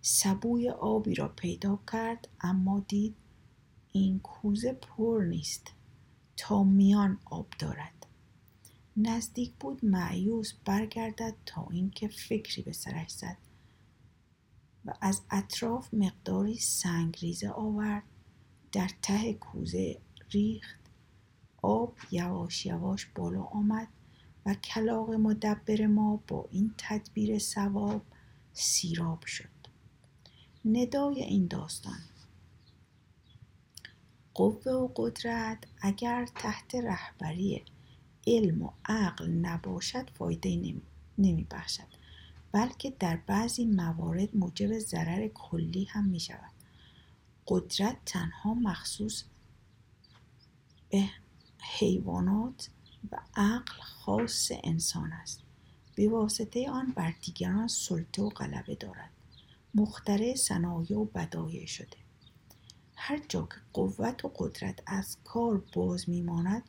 سبوی 0.01 0.69
آبی 0.69 1.15
را 1.15 1.27
پیدا 1.27 1.79
کرد 1.91 2.27
اما 2.41 2.79
دید 2.79 3.15
این 3.91 4.19
کوزه 4.19 4.73
پر 4.73 5.23
نیست 5.29 5.71
تا 6.37 6.63
میان 6.63 7.19
آب 7.25 7.47
دارد. 7.59 8.05
نزدیک 8.97 9.53
بود 9.59 9.85
معیوس 9.85 10.53
برگردد 10.65 11.35
تا 11.45 11.67
اینکه 11.71 12.07
فکری 12.07 12.61
به 12.61 12.73
سرش 12.73 13.11
زد 13.11 13.37
و 14.85 14.93
از 15.01 15.21
اطراف 15.31 15.93
مقداری 15.93 16.57
سنگریزه 16.57 17.49
آورد 17.49 18.03
در 18.71 18.89
ته 19.01 19.33
کوزه 19.33 19.97
ریخت. 20.31 20.79
آب 21.61 21.97
یواش 22.11 22.65
یواش 22.65 23.05
بالا 23.15 23.41
آمد 23.41 23.87
و 24.45 24.53
کلاق 24.53 25.13
مدبر 25.13 25.87
ما 25.87 26.19
با 26.27 26.47
این 26.51 26.73
تدبیر 26.77 27.39
سواب 27.39 28.01
سیراب 28.53 29.25
شد. 29.25 29.49
ندای 30.65 31.23
این 31.23 31.47
داستان. 31.47 31.99
قوه 34.33 34.71
و 34.71 34.89
قدرت 34.95 35.57
اگر 35.81 36.25
تحت 36.35 36.75
رهبری 36.75 37.63
علم 38.27 38.61
و 38.61 38.71
عقل 38.85 39.29
نباشد 39.29 40.09
فایده 40.09 40.75
نمی 41.17 41.47
بخشد 41.51 41.87
بلکه 42.51 42.93
در 42.99 43.15
بعضی 43.27 43.65
موارد 43.65 44.35
موجب 44.35 44.79
ضرر 44.79 45.27
کلی 45.27 45.83
هم 45.83 46.05
می 46.05 46.19
شود 46.19 46.50
قدرت 47.47 47.97
تنها 48.05 48.53
مخصوص 48.53 49.23
به 50.89 51.09
حیوانات 51.59 52.69
و 53.11 53.17
عقل 53.35 53.81
خاص 53.81 54.51
انسان 54.63 55.13
است. 55.13 55.39
به 55.95 56.09
واسطه 56.09 56.69
آن 56.69 56.91
بر 56.91 57.13
دیگران 57.21 57.67
سلطه 57.67 58.21
و 58.21 58.29
غلبه 58.29 58.75
دارد. 58.75 59.11
مختره 59.75 60.35
صنایع 60.35 60.97
و 60.97 61.05
بدایع 61.05 61.65
شده. 61.65 61.97
هر 62.95 63.21
جا 63.29 63.41
که 63.41 63.55
قوت 63.73 64.25
و 64.25 64.31
قدرت 64.35 64.83
از 64.85 65.17
کار 65.23 65.63
باز 65.73 66.09
میماند 66.09 66.63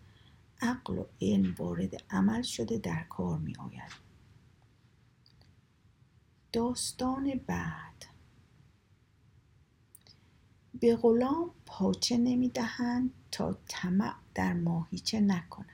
عقل 0.63 0.99
و 0.99 1.05
علم 1.23 1.55
وارد 1.59 2.05
عمل 2.11 2.43
شده 2.43 2.79
در 2.79 3.05
کار 3.05 3.39
می 3.39 3.57
آید 3.57 3.93
داستان 6.53 7.41
بعد 7.47 8.07
به 10.81 10.97
غلام 10.97 11.51
پاچه 11.67 12.17
نمی 12.17 12.49
دهند 12.49 13.11
تا 13.31 13.59
طمع 13.69 14.15
در 14.35 14.53
ماهیچه 14.53 15.21
نکند. 15.21 15.67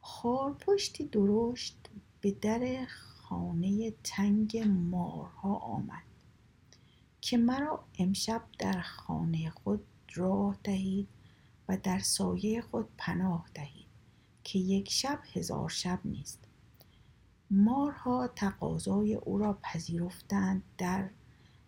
خارپشتی 0.00 1.04
درشت 1.04 1.90
به 2.20 2.30
در 2.30 2.86
خانه 2.86 3.90
تنگ 4.04 4.58
مارها 4.66 5.54
آمد 5.54 6.02
که 7.20 7.38
مرا 7.38 7.84
امشب 7.98 8.42
در 8.58 8.80
خانه 8.80 9.50
خود 9.50 9.86
راه 10.14 10.56
دهید 10.64 11.08
و 11.68 11.76
در 11.76 11.98
سایه 11.98 12.60
خود 12.60 12.88
پناه 12.98 13.46
دهید 13.54 13.86
که 14.44 14.58
یک 14.58 14.90
شب 14.90 15.20
هزار 15.32 15.68
شب 15.68 16.00
نیست. 16.04 16.38
مارها 17.50 18.28
تقاضای 18.28 19.14
او 19.14 19.38
را 19.38 19.58
پذیرفتند 19.62 20.62
در 20.78 21.10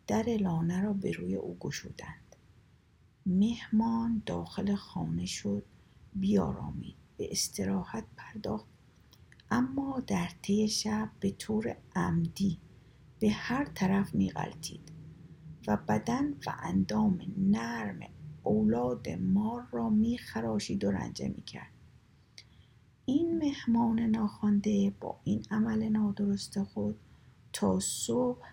در 0.06 0.36
لانه 0.40 0.82
را 0.82 0.92
به 0.92 1.12
روی 1.12 1.34
او 1.34 1.56
گشودند. 1.60 2.36
مهمان 3.26 4.22
داخل 4.26 4.74
خانه 4.74 5.26
شد 5.26 5.64
بیارامید 6.14 6.96
به 7.16 7.28
استراحت 7.30 8.04
پرداخت. 8.16 8.66
اما 9.50 10.00
در 10.06 10.28
طی 10.42 10.68
شب 10.68 11.10
به 11.20 11.30
طور 11.30 11.76
عمدی 11.96 12.58
به 13.20 13.30
هر 13.30 13.64
طرف 13.64 14.14
میغلطید 14.14 14.92
و 15.66 15.76
بدن 15.76 16.30
و 16.32 16.54
اندام 16.62 17.20
نرم 17.36 18.00
اولاد 18.42 19.08
مار 19.08 19.66
را 19.72 19.90
میخراشید 19.90 20.84
و 20.84 20.90
رنجه 20.90 21.28
می‌کرد. 21.28 21.72
این 23.04 23.38
مهمان 23.38 24.00
ناخوانده 24.00 24.92
با 25.00 25.20
این 25.24 25.44
عمل 25.50 25.88
نادرست 25.88 26.62
خود 26.62 26.96
تا 27.52 27.80
صبح 27.80 28.51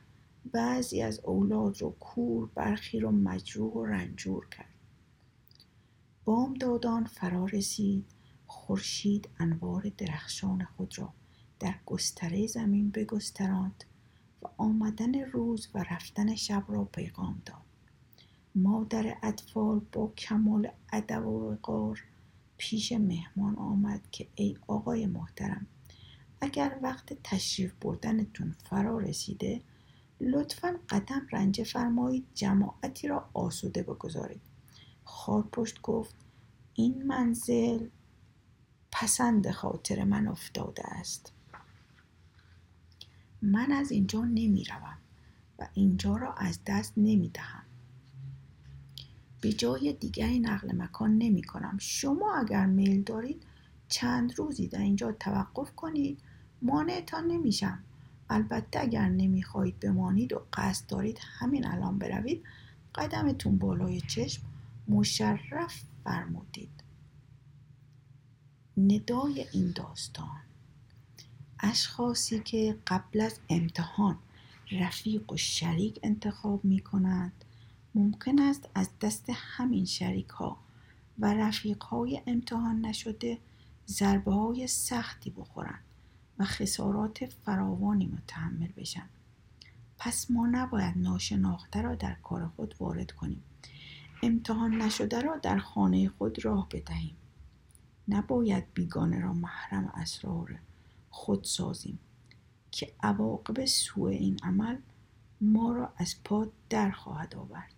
بعضی 0.51 1.01
از 1.01 1.19
اولاد 1.19 1.81
رو 1.81 1.95
کور 1.99 2.49
برخی 2.55 2.99
رو 2.99 3.11
مجروح 3.11 3.73
و 3.73 3.85
رنجور 3.85 4.47
کرد. 4.47 4.75
بامدادان 6.25 7.05
فرا 7.05 7.45
رسید. 7.45 8.05
خورشید 8.47 9.29
انوار 9.39 9.91
درخشان 9.97 10.63
خود 10.63 10.99
را 10.99 11.13
در 11.59 11.75
گستره 11.85 12.47
زمین 12.47 12.89
بگستراند 12.91 13.83
و 14.41 14.47
آمدن 14.57 15.19
روز 15.19 15.69
و 15.73 15.83
رفتن 15.83 16.35
شب 16.35 16.63
را 16.67 16.83
پیغام 16.83 17.41
داد. 17.45 17.61
مادر 18.55 19.17
اطفال 19.23 19.81
با 19.91 20.13
کمال 20.17 20.71
ادب 20.93 21.27
و 21.27 21.51
وقار 21.51 22.03
پیش 22.57 22.91
مهمان 22.91 23.55
آمد 23.55 24.01
که 24.11 24.27
ای 24.35 24.57
آقای 24.67 25.05
محترم 25.05 25.67
اگر 26.41 26.79
وقت 26.81 27.17
تشریف 27.23 27.73
بردنتون 27.81 28.55
فرا 28.69 28.97
رسیده 28.97 29.61
لطفا 30.21 30.79
قدم 30.89 31.27
رنجه 31.31 31.63
فرمایید 31.63 32.27
جماعتی 32.33 33.07
را 33.07 33.29
آسوده 33.33 33.83
بگذارید. 33.83 34.41
خارپشت 35.03 35.81
گفت 35.81 36.15
این 36.73 37.03
منزل 37.03 37.87
پسند 38.91 39.51
خاطر 39.51 40.03
من 40.03 40.27
افتاده 40.27 40.83
است. 40.85 41.33
من 43.41 43.71
از 43.71 43.91
اینجا 43.91 44.21
نمی 44.25 44.63
روم 44.63 44.97
و 45.59 45.67
اینجا 45.73 46.15
را 46.15 46.33
از 46.33 46.59
دست 46.65 46.93
نمی 46.97 47.29
دهم 47.29 47.63
به 49.41 49.53
جای 49.53 49.93
دیگری 49.93 50.39
نقل 50.39 50.75
مکان 50.75 51.17
نمی 51.17 51.43
کنم 51.43 51.77
شما 51.81 52.35
اگر 52.35 52.65
میل 52.65 53.03
دارید 53.03 53.43
چند 53.89 54.39
روزی 54.39 54.67
در 54.67 54.79
اینجا 54.79 55.11
توقف 55.11 55.75
کنید 55.75 56.19
مانعتان 56.61 57.27
نمیشم. 57.27 57.83
البته 58.29 58.79
اگر 58.79 59.09
نمی‌خواهید 59.09 59.79
بمانید 59.79 60.33
و 60.33 60.41
قصد 60.53 60.87
دارید 60.87 61.19
همین 61.21 61.67
الان 61.67 61.99
بروید 61.99 62.43
قدمتون 62.95 63.57
بالای 63.57 64.01
چشم 64.01 64.41
مشرف 64.87 65.83
فرمودید. 66.03 66.83
ندای 68.77 69.45
این 69.51 69.71
داستان. 69.75 70.41
اشخاصی 71.59 72.39
که 72.39 72.77
قبل 72.87 73.21
از 73.21 73.39
امتحان 73.49 74.17
رفیق 74.71 75.31
و 75.31 75.37
شریک 75.37 75.99
انتخاب 76.03 76.65
می 76.65 76.79
کنند 76.79 77.45
ممکن 77.95 78.39
است 78.39 78.69
از 78.75 78.89
دست 79.01 79.25
همین 79.33 79.85
شریک 79.85 80.29
ها 80.29 80.57
و 81.19 81.33
رفیق 81.33 81.83
های 81.83 82.21
امتحان 82.27 82.81
نشده 82.85 83.37
ضربه 83.87 84.31
های 84.33 84.67
سختی 84.67 85.29
بخورند. 85.29 85.83
و 86.39 86.45
خسارات 86.45 87.25
فراوانی 87.25 88.05
متحمل 88.05 88.71
بشن 88.77 89.09
پس 89.99 90.31
ما 90.31 90.47
نباید 90.47 90.97
ناشناخته 90.97 91.81
را 91.81 91.95
در 91.95 92.13
کار 92.13 92.47
خود 92.47 92.75
وارد 92.79 93.11
کنیم. 93.11 93.43
امتحان 94.23 94.81
نشده 94.81 95.21
را 95.21 95.37
در 95.37 95.57
خانه 95.57 96.09
خود 96.09 96.45
راه 96.45 96.69
بدهیم. 96.69 97.15
نباید 98.07 98.73
بیگانه 98.73 99.19
را 99.19 99.33
محرم 99.33 99.91
اسرار 99.95 100.59
خود 101.09 101.43
سازیم 101.43 101.99
که 102.71 102.93
عواقب 103.03 103.65
سوء 103.65 104.09
این 104.09 104.39
عمل 104.43 104.77
ما 105.41 105.73
را 105.73 105.93
از 105.97 106.15
پا 106.23 106.47
در 106.69 106.91
خواهد 106.91 107.35
آورد. 107.35 107.73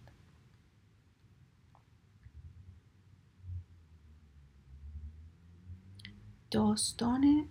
داستان 6.52 7.46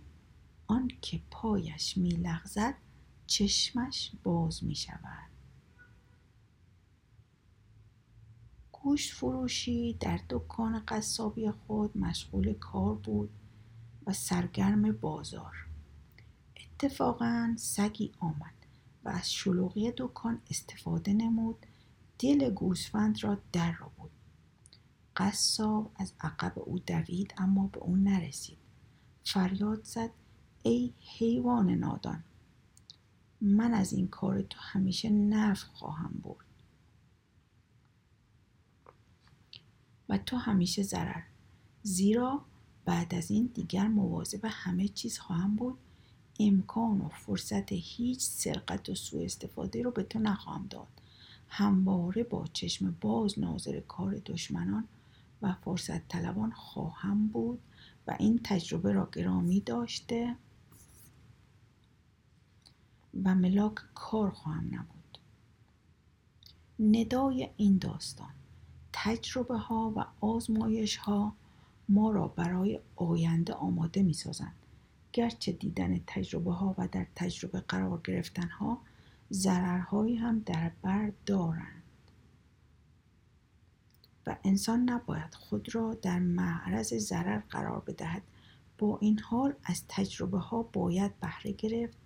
آن 0.70 0.90
که 1.02 1.20
پایش 1.30 1.96
می 1.96 2.10
لغزد 2.10 2.74
چشمش 3.26 4.12
باز 4.22 4.64
می 4.64 4.74
شود 4.74 5.30
گوشت 8.72 9.12
فروشی 9.12 9.96
در 10.00 10.20
دکان 10.30 10.82
قصابی 10.88 11.50
خود 11.50 11.98
مشغول 11.98 12.52
کار 12.52 12.94
بود 12.94 13.30
و 14.06 14.12
سرگرم 14.12 14.92
بازار. 14.92 15.66
اتفاقا 16.56 17.54
سگی 17.58 18.12
آمد 18.18 18.54
و 19.04 19.08
از 19.08 19.32
شلوغی 19.32 19.92
دکان 19.96 20.42
استفاده 20.50 21.12
نمود. 21.12 21.66
دل 22.18 22.50
گوسفند 22.50 23.24
را 23.24 23.38
در 23.52 23.72
را 23.72 23.92
بود. 23.96 24.10
قصاب 25.16 25.92
از 25.96 26.12
عقب 26.20 26.52
او 26.56 26.78
دوید 26.78 27.34
اما 27.38 27.66
به 27.66 27.78
او 27.78 27.96
نرسید. 27.96 28.58
فریاد 29.24 29.84
زد 29.84 30.10
ای 30.62 30.92
حیوان 31.00 31.70
نادان 31.70 32.24
من 33.40 33.74
از 33.74 33.92
این 33.92 34.08
کار 34.08 34.42
تو 34.42 34.58
همیشه 34.60 35.10
نفع 35.10 35.66
خواهم 35.66 36.20
برد. 36.24 36.46
و 40.08 40.18
تو 40.18 40.36
همیشه 40.36 40.82
ضرر 40.82 41.22
زیرا 41.82 42.44
بعد 42.84 43.14
از 43.14 43.30
این 43.30 43.50
دیگر 43.54 43.88
مواظب 43.88 44.40
همه 44.44 44.88
چیز 44.88 45.18
خواهم 45.18 45.56
بود. 45.56 45.78
امکان 46.40 47.00
و 47.00 47.08
فرصت 47.08 47.72
هیچ 47.72 48.20
سرقت 48.20 48.88
و 48.88 48.94
سوء 48.94 49.24
استفاده 49.24 49.82
رو 49.82 49.90
به 49.90 50.02
تو 50.02 50.18
نخواهم 50.18 50.66
داد. 50.70 50.88
همواره 51.48 52.24
با 52.24 52.46
چشم 52.52 52.96
باز 53.00 53.38
ناظر 53.38 53.80
کار 53.80 54.18
دشمنان 54.26 54.88
و 55.42 55.52
فرصت 55.64 56.08
طلبان 56.08 56.50
خواهم 56.50 57.28
بود 57.28 57.60
و 58.06 58.16
این 58.18 58.40
تجربه 58.44 58.92
را 58.92 59.08
گرامی 59.12 59.60
داشته. 59.60 60.36
و 63.24 63.34
ملاک 63.34 63.74
کار 63.94 64.30
خواهم 64.30 64.66
نبود. 64.66 65.18
ندای 66.80 67.48
این 67.56 67.78
داستان 67.78 68.30
تجربه 68.92 69.58
ها 69.58 69.92
و 69.96 70.04
آزمایش 70.20 70.96
ها 70.96 71.32
ما 71.88 72.10
را 72.10 72.28
برای 72.28 72.80
آینده 72.96 73.52
آماده 73.52 74.02
می 74.02 74.12
سازند 74.12 74.54
گرچه 75.12 75.52
دیدن 75.52 76.00
تجربه 76.06 76.52
ها 76.52 76.74
و 76.78 76.88
در 76.88 77.06
تجربه 77.14 77.60
قرار 77.60 78.00
گرفتن 78.04 78.48
ها 78.48 78.78
ضررهایی 79.32 80.16
هم 80.16 80.38
در 80.38 80.72
بر 80.82 81.12
دارند. 81.26 81.82
و 84.26 84.36
انسان 84.44 84.90
نباید 84.90 85.34
خود 85.34 85.74
را 85.74 85.94
در 85.94 86.18
معرض 86.18 86.94
ضرر 86.94 87.38
قرار 87.38 87.80
بدهد. 87.80 88.22
با 88.78 88.98
این 88.98 89.18
حال 89.18 89.54
از 89.64 89.84
تجربه 89.88 90.38
ها 90.38 90.62
باید 90.62 91.20
بهره 91.20 91.52
گرفت 91.52 91.98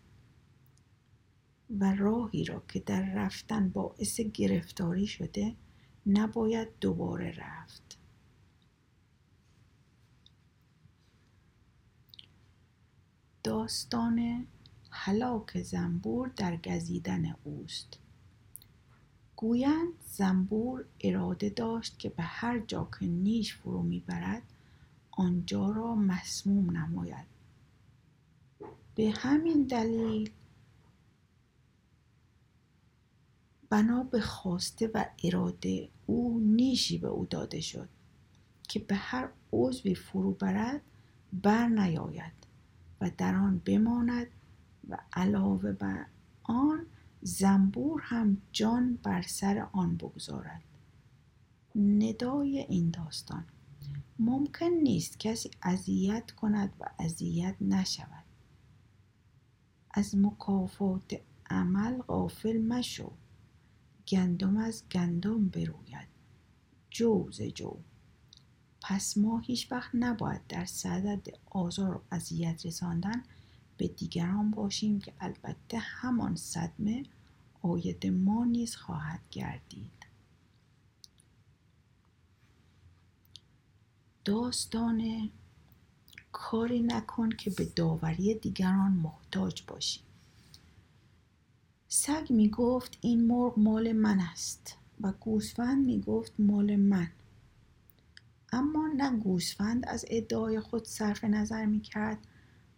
و 1.71 1.95
راهی 1.95 2.45
را 2.45 2.63
که 2.69 2.81
در 2.81 3.15
رفتن 3.15 3.69
باعث 3.69 4.21
گرفتاری 4.21 5.07
شده 5.07 5.55
نباید 6.07 6.69
دوباره 6.81 7.35
رفت. 7.39 7.99
داستان 13.45 14.47
هلاک 14.91 15.63
زنبور 15.63 16.29
در 16.29 16.57
گزیدن 16.57 17.35
اوست. 17.45 17.99
گویند 19.37 19.93
زنبور 20.11 20.85
اراده 21.01 21.49
داشت 21.49 21.99
که 21.99 22.09
به 22.09 22.23
هر 22.23 22.59
جا 22.59 22.89
که 23.01 23.07
نیش 23.07 23.55
فرو 23.55 23.83
می‌برد 23.83 24.43
آنجا 25.11 25.71
را 25.71 25.95
مسموم 25.95 26.77
نماید. 26.77 27.27
به 28.95 29.11
همین 29.11 29.63
دلیل 29.63 30.31
بنا 33.75 34.03
به 34.03 34.21
خواسته 34.21 34.91
و 34.95 35.05
اراده 35.25 35.89
او 36.07 36.41
نیشی 36.41 36.99
به 36.99 37.09
او 37.09 37.27
داده 37.27 37.61
شد 37.61 37.89
که 38.69 38.81
به 38.81 38.95
هر 38.95 39.29
عضوی 39.53 39.95
فرو 39.95 40.33
برد 40.33 40.81
بر 41.33 41.69
نیاید 41.69 42.33
و 43.01 43.11
در 43.19 43.35
آن 43.35 43.61
بماند 43.65 44.27
و 44.89 44.99
علاوه 45.13 45.73
بر 45.73 46.07
آن 46.43 46.87
زنبور 47.23 48.01
هم 48.05 48.37
جان 48.53 48.99
بر 49.03 49.23
سر 49.23 49.69
آن 49.73 49.97
بگذارد. 49.97 50.63
ندای 51.77 52.59
این 52.59 52.91
داستان 52.91 53.45
ممکن 54.19 54.71
نیست 54.83 55.21
کسی 55.21 55.51
اذیت 55.63 56.31
کند 56.31 56.73
و 56.81 56.85
اذیت 56.99 57.57
نشود. 57.61 58.25
از 59.91 60.17
مکافات 60.17 61.21
عمل 61.51 61.99
غافل 61.99 62.63
مشو. 62.63 63.13
گندم 64.09 64.57
از 64.57 64.83
گندم 64.93 65.49
بروید. 65.49 66.09
جو 66.91 67.31
جو 67.31 67.77
پس 68.81 69.17
ما 69.17 69.39
هیچ 69.39 69.73
وقت 69.73 69.91
نباید 69.95 70.47
در 70.49 70.65
صدد 70.65 71.27
آزار 71.47 71.97
و 71.97 72.03
اذیت 72.11 72.67
رساندن 72.67 73.23
به 73.77 73.89
دیگران 73.89 74.51
باشیم 74.51 74.99
که 75.01 75.13
البته 75.21 75.79
همان 75.79 76.37
صدمه 76.37 77.03
آید 77.63 78.07
ما 78.07 78.45
نیز 78.45 78.77
خواهد 78.77 79.21
گردید. 79.31 80.07
داستان 84.25 85.31
کاری 86.33 86.83
نکن 86.83 87.31
که 87.31 87.51
به 87.51 87.65
داوری 87.65 88.35
دیگران 88.35 88.93
محتاج 88.93 89.63
باشی 89.67 90.01
سگ 91.97 92.27
می 92.31 92.49
گفت 92.51 92.99
این 93.01 93.27
مرغ 93.27 93.59
مال 93.59 93.93
من 93.93 94.21
است 94.21 94.77
و 95.01 95.13
گوسفند 95.13 95.87
می 95.87 96.01
گفت 96.01 96.33
مال 96.39 96.77
من. 96.77 97.11
اما 98.53 98.89
نه 98.97 99.19
گوسفند 99.19 99.89
از 99.89 100.05
ادعای 100.09 100.61
خود 100.61 100.85
صرف 100.85 101.25
نظر 101.25 101.67
می 101.67 101.81
کرد 101.81 102.19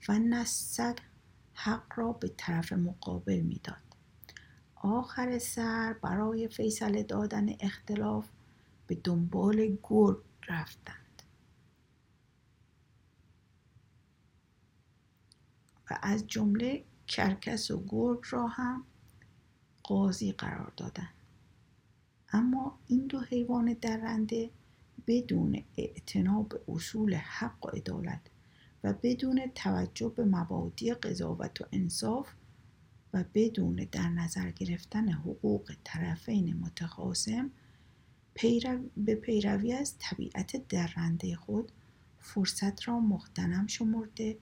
و 0.09 0.19
نه 0.19 0.45
سگ 0.45 0.99
حق 1.55 1.87
را 1.97 2.13
به 2.13 2.29
طرف 2.37 2.73
مقابل 2.73 3.41
می‌داد. 3.41 3.97
آخر 4.75 5.39
سر 5.39 5.93
برای 5.93 6.49
فیصله 6.49 7.03
دادن 7.03 7.49
اختلاف 7.61 8.29
به 8.87 8.95
دنبال 8.95 9.79
گرگ 9.83 10.19
رفتند. 10.49 11.23
و 15.91 15.99
از 16.03 16.27
جمله 16.27 16.85
کرکس 17.07 17.71
و 17.71 17.85
گرگ 17.89 18.21
را 18.31 18.47
هم 18.47 18.85
قاضی 19.87 20.33
قرار 20.33 20.73
دادند 20.77 21.15
اما 22.33 22.79
این 22.87 23.07
دو 23.07 23.21
حیوان 23.21 23.77
درنده 23.81 24.51
بدون 25.07 25.63
اعتنا 25.77 26.43
به 26.43 26.61
اصول 26.69 27.15
حق 27.15 27.67
و 27.67 27.69
عدالت 27.69 28.21
و 28.85 28.95
بدون 29.03 29.41
توجه 29.55 30.09
به 30.09 30.25
مبادی 30.25 30.95
قضاوت 30.95 31.61
و 31.61 31.65
انصاف 31.73 32.29
و 33.13 33.25
بدون 33.35 33.89
در 33.93 34.09
نظر 34.09 34.51
گرفتن 34.51 35.09
حقوق 35.09 35.73
طرفین 35.85 36.57
متخاصم 36.57 37.51
به 38.97 39.15
پیروی 39.15 39.73
از 39.73 39.95
طبیعت 39.99 40.69
درنده 40.69 41.37
خود 41.37 41.73
فرصت 42.21 42.89
را 42.89 43.01
مختنم 43.01 43.67
شمرده 43.67 44.39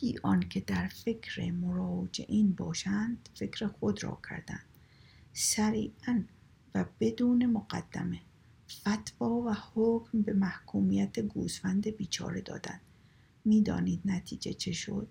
بی 0.00 0.18
آنکه 0.22 0.60
در 0.60 0.88
فکر 0.88 1.50
مراجعین 1.50 2.52
باشند 2.52 3.28
فکر 3.34 3.66
خود 3.66 4.04
را 4.04 4.20
کردند. 4.28 4.64
سریعا 5.32 6.24
و 6.74 6.84
بدون 7.00 7.46
مقدمه 7.46 8.20
فتوا 8.70 9.30
و 9.30 9.54
حکم 9.54 10.22
به 10.22 10.32
محکومیت 10.32 11.20
گوسفند 11.20 11.88
بیچاره 11.88 12.40
دادند. 12.40 12.80
می‌دانید 13.44 14.00
نتیجه 14.04 14.52
چه 14.52 14.72
شد؟ 14.72 15.08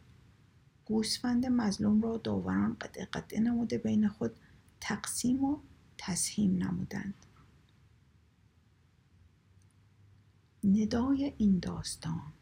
گوسفند 0.86 1.46
مظلوم 1.46 2.02
را 2.02 2.18
داوران 2.18 2.78
قطع 2.82 3.06
قطع 3.06 3.40
نموده 3.40 3.78
بین 3.78 4.08
خود 4.08 4.32
تقسیم 4.80 5.44
و 5.44 5.58
تسهیم 5.98 6.64
نمودند. 6.64 7.14
ندای 10.64 11.34
این 11.38 11.60
داستان. 11.60 12.34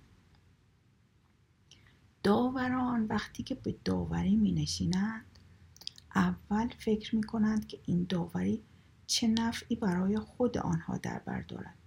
داوران 2.23 3.05
وقتی 3.05 3.43
که 3.43 3.55
به 3.55 3.75
داوری 3.85 4.35
می 4.35 4.51
نشینند 4.51 5.39
اول 6.15 6.67
فکر 6.79 7.15
می 7.15 7.23
کنند 7.23 7.67
که 7.67 7.79
این 7.85 8.05
داوری 8.09 8.63
چه 9.07 9.27
نفعی 9.27 9.75
برای 9.75 10.19
خود 10.19 10.57
آنها 10.57 10.97
در 10.97 11.19
بر 11.19 11.41
دارد. 11.41 11.77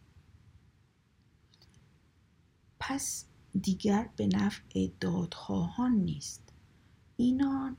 پس 2.81 3.27
دیگر 3.61 4.11
به 4.16 4.27
نفع 4.27 4.88
دادخواهان 5.01 5.92
نیست. 5.92 6.53
اینان 7.16 7.77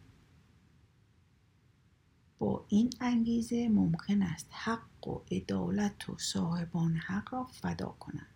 با 2.40 2.66
این 2.68 2.90
انگیزه 3.02 3.70
ممکن 3.70 4.22
است 4.22 4.48
حق 4.52 5.08
و 5.08 5.22
عدالت 5.32 6.10
و 6.10 6.18
صاحبان 6.18 6.98
حق 6.98 7.34
را 7.34 7.44
فدا 7.44 7.96
کنند. 8.00 8.33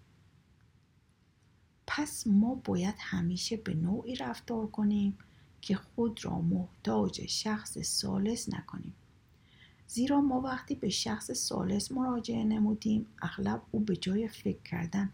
پس 1.97 2.27
ما 2.27 2.55
باید 2.55 2.95
همیشه 2.99 3.57
به 3.57 3.73
نوعی 3.73 4.15
رفتار 4.15 4.67
کنیم 4.67 5.17
که 5.61 5.75
خود 5.75 6.25
را 6.25 6.41
محتاج 6.41 7.25
شخص 7.25 7.77
سالس 7.77 8.53
نکنیم. 8.53 8.93
زیرا 9.87 10.21
ما 10.21 10.41
وقتی 10.41 10.75
به 10.75 10.89
شخص 10.89 11.31
سالس 11.31 11.91
مراجعه 11.91 12.43
نمودیم 12.43 13.05
اغلب 13.21 13.61
او 13.71 13.79
به 13.79 13.95
جای 13.95 14.27
فکر 14.27 14.61
کردن 14.61 15.13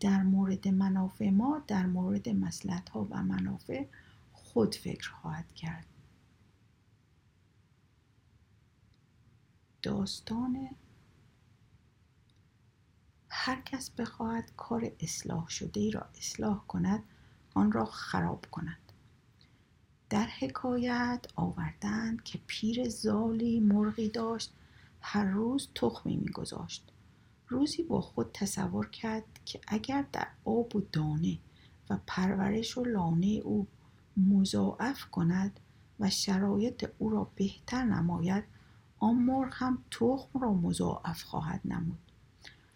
در 0.00 0.22
مورد 0.22 0.68
منافع 0.68 1.30
ما 1.30 1.62
در 1.66 1.86
مورد 1.86 2.28
مسلحت 2.28 2.88
ها 2.88 3.06
و 3.10 3.22
منافع 3.22 3.84
خود 4.32 4.74
فکر 4.74 5.10
خواهد 5.10 5.54
کرد. 5.54 5.86
داستان 9.82 10.68
هر 13.42 13.60
کس 13.60 13.90
بخواهد 13.90 14.52
کار 14.56 14.92
اصلاح 15.00 15.48
شده 15.48 15.80
ای 15.80 15.90
را 15.90 16.06
اصلاح 16.18 16.64
کند 16.68 17.02
آن 17.54 17.72
را 17.72 17.84
خراب 17.84 18.46
کند. 18.50 18.92
در 20.10 20.26
حکایت 20.26 21.26
آوردند 21.36 22.22
که 22.22 22.40
پیر 22.46 22.88
زالی 22.88 23.60
مرغی 23.60 24.08
داشت 24.08 24.52
هر 25.00 25.24
روز 25.24 25.68
تخمی 25.74 26.16
میگذاشت. 26.16 26.92
روزی 27.48 27.82
با 27.82 28.00
خود 28.00 28.30
تصور 28.32 28.86
کرد 28.86 29.40
که 29.44 29.60
اگر 29.68 30.04
در 30.12 30.28
آب 30.44 30.76
و 30.76 30.80
دانه 30.92 31.38
و 31.90 31.98
پرورش 32.06 32.78
و 32.78 32.84
لانه 32.84 33.40
او 33.44 33.66
مضاعف 34.16 35.04
کند 35.04 35.60
و 36.00 36.10
شرایط 36.10 36.90
او 36.98 37.10
را 37.10 37.30
بهتر 37.34 37.84
نماید 37.84 38.44
آن 38.98 39.14
مرغ 39.14 39.52
هم 39.54 39.84
تخم 39.90 40.38
را 40.40 40.52
مضاعف 40.52 41.22
خواهد 41.22 41.60
نمود. 41.64 42.09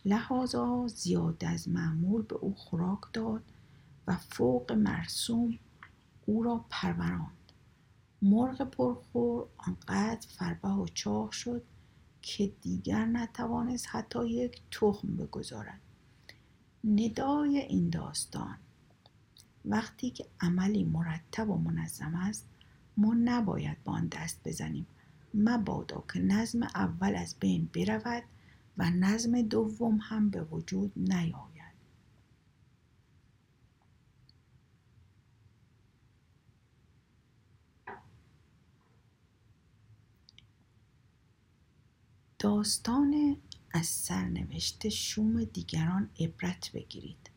لحاظا 0.04 0.88
زیاد 0.88 1.44
از 1.44 1.68
معمول 1.68 2.22
به 2.22 2.34
او 2.34 2.54
خوراک 2.54 3.00
داد 3.12 3.42
و 4.06 4.16
فوق 4.16 4.72
مرسوم 4.72 5.58
او 6.26 6.42
را 6.42 6.64
پروراند. 6.70 7.30
مرغ 8.22 8.62
پرخور 8.62 9.46
آنقدر 9.56 10.26
فربه 10.28 10.68
و 10.68 10.86
چاق 10.94 11.30
شد 11.30 11.62
که 12.22 12.52
دیگر 12.62 13.04
نتوانست 13.04 13.86
حتی 13.90 14.28
یک 14.28 14.62
تخم 14.70 15.16
بگذارد. 15.16 15.80
ندای 16.84 17.58
این 17.58 17.90
داستان. 17.90 18.56
وقتی 19.64 20.10
که 20.10 20.26
عملی 20.40 20.84
مرتب 20.84 21.50
و 21.50 21.56
منظم 21.56 22.14
است 22.14 22.46
ما 22.96 23.14
نباید 23.14 23.84
با 23.84 23.92
آن 23.92 24.08
دست 24.08 24.40
بزنیم. 24.44 24.86
مبادا 25.34 26.04
که 26.12 26.20
نظم 26.20 26.62
اول 26.62 27.14
از 27.14 27.36
بین 27.40 27.68
برود 27.74 28.22
و 28.78 28.90
نظم 28.90 29.42
دوم 29.42 29.98
هم 30.02 30.30
به 30.30 30.42
وجود 30.44 30.92
نیاید. 30.96 31.54
داستان 42.38 43.36
از 43.70 43.86
سرنوشت 43.86 44.88
شوم 44.88 45.44
دیگران 45.44 46.10
عبرت 46.20 46.72
بگیرید. 46.72 47.30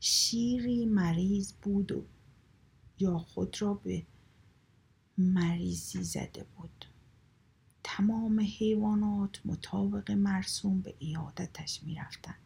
شیری 0.00 0.86
مریض 0.86 1.52
بود 1.52 1.92
و 1.92 2.04
یا 2.98 3.18
خود 3.18 3.62
را 3.62 3.74
به 3.74 4.06
مریضی 5.18 6.02
زده 6.02 6.44
بود. 6.56 6.86
تمام 8.00 8.40
حیوانات 8.40 9.40
مطابق 9.44 10.10
مرسوم 10.10 10.80
به 10.80 10.94
ایادتش 10.98 11.82
می‌رفتند 11.82 12.38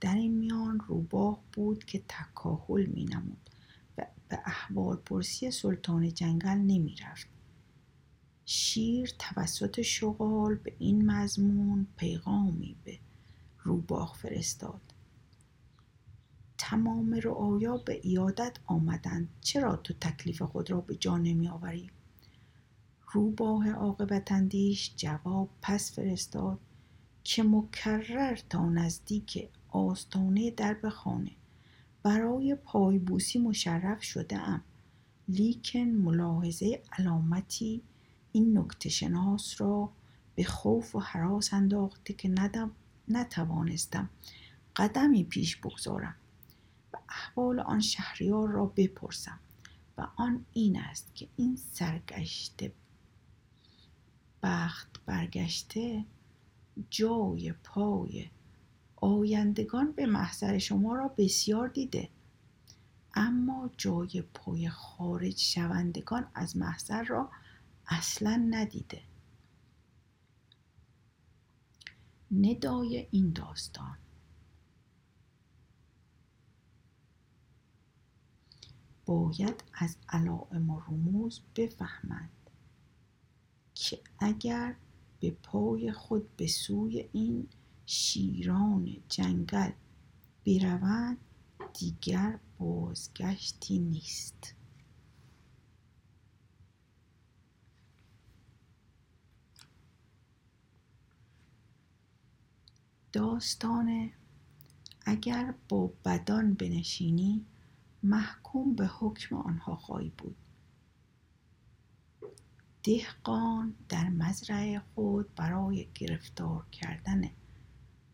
در 0.00 0.14
این 0.14 0.32
میان 0.32 0.80
روباه 0.80 1.40
بود 1.52 1.84
که 1.84 2.02
تکاهل 2.08 2.86
می 2.86 3.04
نمود 3.04 3.50
و 3.98 4.06
به 4.28 4.38
احوال 4.44 4.96
پرسی 4.96 5.50
سلطان 5.50 6.14
جنگل 6.14 6.58
نمی 6.58 6.96
رفت. 6.96 7.26
شیر 8.44 9.12
توسط 9.18 9.82
شغال 9.82 10.54
به 10.54 10.72
این 10.78 11.10
مضمون 11.10 11.86
پیغامی 11.96 12.76
به 12.84 12.98
روباه 13.62 14.14
فرستاد 14.22 14.80
تمام 16.58 17.14
رعایا 17.14 17.76
به 17.76 18.00
ایادت 18.02 18.58
آمدند 18.66 19.28
چرا 19.40 19.76
تو 19.76 19.94
تکلیف 20.00 20.42
خود 20.42 20.70
را 20.70 20.80
به 20.80 20.94
جا 20.94 21.18
نمی 21.18 21.48
آوری؟ 21.48 21.90
روباه 23.12 23.70
عاقبت 23.70 24.32
اندیش 24.32 24.92
جواب 24.96 25.48
پس 25.62 25.92
فرستاد 25.92 26.58
که 27.24 27.42
مکرر 27.42 28.36
تا 28.50 28.68
نزدیک 28.68 29.48
آستانه 29.68 30.50
درب 30.50 30.88
خانه. 30.88 31.30
برای 32.02 32.54
پایبوسی 32.54 33.38
مشرف 33.38 34.02
شده 34.02 34.38
ام 34.38 34.62
لیکن 35.28 35.78
ملاحظه 35.78 36.82
علامتی 36.98 37.82
این 38.32 38.58
نکته 38.58 38.88
شناس 38.88 39.60
را 39.60 39.90
به 40.34 40.44
خوف 40.44 40.94
و 40.94 40.98
حراس 40.98 41.54
انداخته 41.54 42.14
که 42.14 42.28
ندم 42.28 42.70
نتوانستم 43.08 44.10
قدمی 44.76 45.24
پیش 45.24 45.56
بگذارم 45.56 46.14
و 46.92 46.96
احوال 47.08 47.60
آن 47.60 47.80
شهریار 47.80 48.48
را 48.48 48.66
بپرسم 48.66 49.38
و 49.98 50.06
آن 50.16 50.44
این 50.52 50.80
است 50.80 51.14
که 51.14 51.28
این 51.36 51.56
سرگشته 51.56 52.72
بخت 54.42 55.00
برگشته 55.06 56.04
جای 56.90 57.52
پای 57.52 58.30
آیندگان 58.96 59.92
به 59.92 60.06
محضر 60.06 60.58
شما 60.58 60.94
را 60.94 61.08
بسیار 61.08 61.68
دیده. 61.68 62.08
اما 63.14 63.70
جای 63.76 64.22
پای 64.34 64.68
خارج 64.68 65.38
شوندگان 65.38 66.30
از 66.34 66.56
محضر 66.56 67.02
را 67.02 67.30
اصلا 67.86 68.46
ندیده. 68.50 69.02
ندای 72.30 73.08
این 73.10 73.32
داستان. 73.32 73.98
باید 79.06 79.64
از 79.74 79.96
علائم 80.08 80.70
و 80.70 80.80
رموز 80.80 81.40
بفهمند. 81.56 82.37
که 83.80 84.00
اگر 84.18 84.76
به 85.20 85.30
پای 85.30 85.92
خود 85.92 86.36
به 86.36 86.46
سوی 86.46 87.08
این 87.12 87.48
شیران 87.86 88.96
جنگل 89.08 89.70
بروند 90.46 91.18
دیگر 91.74 92.38
بازگشتی 92.58 93.78
نیست. 93.78 94.54
داستان 103.12 104.10
اگر 105.06 105.54
با 105.68 105.92
بدان 106.04 106.54
بنشینی 106.54 107.46
محکوم 108.02 108.74
به 108.74 108.86
حکم 108.86 109.36
آنها 109.36 109.76
خواهی 109.76 110.12
بود. 110.18 110.36
دهقان 112.82 113.74
در 113.88 114.08
مزرعه 114.08 114.82
خود 114.94 115.34
برای 115.34 115.88
گرفتار 115.94 116.66
کردن 116.72 117.30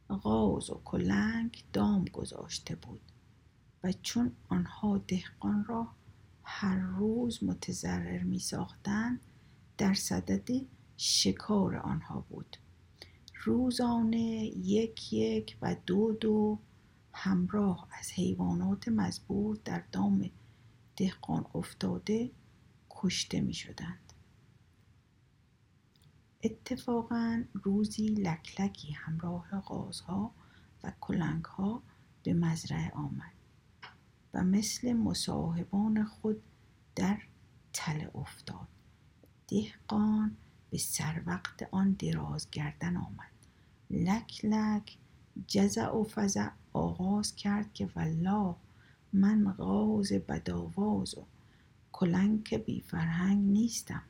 غاز 0.09 0.71
و 0.71 0.81
کلنگ 0.85 1.65
دام 1.73 2.05
گذاشته 2.05 2.75
بود 2.75 3.01
و 3.85 3.93
چون 3.93 4.33
آنها 4.49 4.99
دهقان 4.99 5.65
را 5.65 5.89
هر 6.43 6.77
روز 6.77 7.45
متضرر 7.45 8.23
می 8.23 8.39
ساختند 8.39 9.21
در 9.79 9.95
صدد 9.95 10.49
شکار 10.97 11.77
آنها 11.77 12.21
بود 12.21 12.57
روزانه 13.45 14.45
یک 14.57 15.13
یک 15.13 15.57
و 15.63 15.77
دو 15.87 16.13
دو 16.21 16.59
همراه 17.13 17.89
از 18.01 18.13
حیوانات 18.13 18.89
مزبور 18.89 19.59
در 19.65 19.83
دام 19.93 20.31
دهقان 20.97 21.47
افتاده 21.55 22.31
کشته 22.91 23.41
می 23.41 23.55
شدند. 23.55 24.04
اتفاقا 26.45 27.45
روزی 27.55 28.07
لکلکی 28.07 28.93
همراه 28.93 29.61
غازها 29.61 30.31
و 30.83 30.93
کلنگها 31.01 31.83
به 32.23 32.35
مزرعه 32.35 32.91
آمد 32.91 33.33
و 34.35 34.45
مثل 34.45 34.93
مصاحبان 34.93 36.05
خود 36.05 36.43
در 36.97 37.19
تله 37.73 38.11
افتاد. 38.15 38.69
دهقان 39.49 40.37
به 40.71 40.79
سر 40.79 41.23
وقت 41.27 41.69
آن 41.73 41.93
دراز 41.93 42.51
گردن 42.51 42.97
آمد. 42.97 43.33
لک 43.91 44.45
لک 44.45 44.99
جزع 45.47 45.91
و 45.91 46.05
فزع 46.05 46.49
آغاز 46.73 47.37
کرد 47.37 47.73
که 47.73 47.89
والله 47.97 48.55
من 49.13 49.53
غاز 49.53 50.13
بداواز 50.13 51.19
و 51.19 51.25
کلنک 51.93 52.55
بی 52.55 52.81
فرهنگ 52.81 53.39
نیستم. 53.51 54.03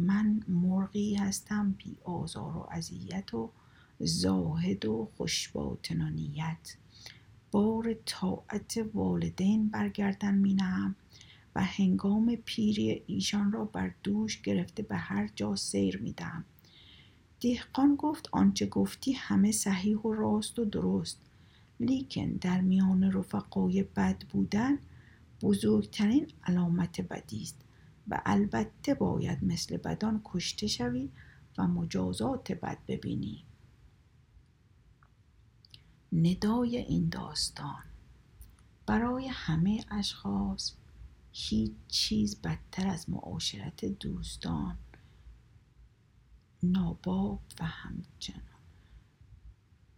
من 0.00 0.40
مرغی 0.48 1.14
هستم 1.14 1.74
بی 1.78 1.96
آزار 2.04 2.56
و 2.56 2.66
اذیت 2.70 3.34
و 3.34 3.50
زاهد 4.00 4.84
و 4.84 5.08
خوشباطن 5.16 6.02
و 6.02 6.10
نیت 6.10 6.76
بار 7.50 7.94
طاعت 8.06 8.86
والدین 8.94 9.68
برگردن 9.68 10.34
می 10.34 10.56
و 11.54 11.64
هنگام 11.64 12.36
پیری 12.44 13.02
ایشان 13.06 13.52
را 13.52 13.64
بر 13.64 13.94
دوش 14.02 14.42
گرفته 14.42 14.82
به 14.82 14.96
هر 14.96 15.30
جا 15.34 15.56
سیر 15.56 15.98
می 15.98 16.12
دهم 16.12 16.44
دهقان 17.40 17.96
گفت 17.96 18.28
آنچه 18.32 18.66
گفتی 18.66 19.12
همه 19.12 19.52
صحیح 19.52 19.98
و 19.98 20.12
راست 20.12 20.58
و 20.58 20.64
درست. 20.64 21.18
لیکن 21.80 22.32
در 22.32 22.60
میان 22.60 23.12
رفقای 23.12 23.82
بد 23.82 24.24
بودن 24.32 24.78
بزرگترین 25.42 26.26
علامت 26.44 27.00
بدی 27.00 27.42
است. 27.42 27.59
و 28.10 28.22
البته 28.26 28.94
باید 28.94 29.44
مثل 29.44 29.76
بدان 29.76 30.20
کشته 30.24 30.66
شوی 30.66 31.10
و 31.58 31.66
مجازات 31.66 32.52
بد 32.52 32.78
ببینی. 32.88 33.44
ندای 36.12 36.76
این 36.76 37.08
داستان. 37.08 37.82
برای 38.86 39.28
همه 39.28 39.84
اشخاص 39.90 40.72
هیچ 41.32 41.72
چیز 41.88 42.40
بدتر 42.42 42.86
از 42.86 43.10
معاشرت 43.10 43.84
دوستان 43.84 44.78
ناباب 46.62 47.40
و 47.60 47.64
همچنان. 47.64 48.42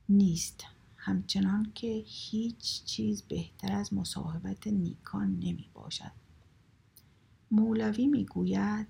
نیست. 0.08 0.64
همچنان 0.96 1.72
که 1.74 2.04
هیچ 2.06 2.84
چیز 2.84 3.22
بهتر 3.22 3.72
از 3.72 3.94
مصاحبت 3.94 4.66
نیکان 4.66 5.38
نمی 5.38 5.70
باشد. 5.74 6.12
مولوی 7.52 8.06
می 8.06 8.24
گوید 8.24 8.86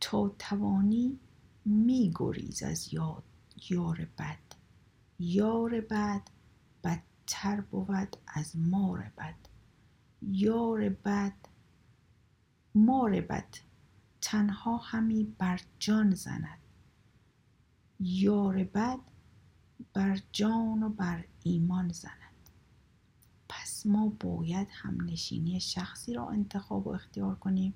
تا 0.00 0.28
توانی 0.28 1.18
می 1.64 2.12
گریز 2.14 2.62
از 2.62 2.94
یاد 2.94 3.24
یار 3.70 4.08
بد 4.18 4.38
یار 5.18 5.80
بد 5.80 6.22
بدتر 6.84 7.60
بود 7.60 8.16
از 8.26 8.56
مار 8.56 9.12
بد 9.18 9.34
یار 10.22 10.88
بد 10.88 11.36
مار 12.74 13.20
بد 13.20 13.56
تنها 14.20 14.76
همی 14.76 15.24
بر 15.38 15.60
جان 15.78 16.14
زند 16.14 16.58
یار 18.00 18.64
بد 18.64 19.00
بر 19.94 20.20
جان 20.32 20.82
و 20.82 20.88
بر 20.88 21.24
ایمان 21.42 21.88
زند. 21.88 22.29
پس 23.52 23.86
ما 23.86 24.08
باید 24.20 24.68
همنشینی 24.70 25.60
شخصی 25.60 26.14
را 26.14 26.28
انتخاب 26.28 26.86
و 26.86 26.90
اختیار 26.90 27.34
کنیم 27.34 27.74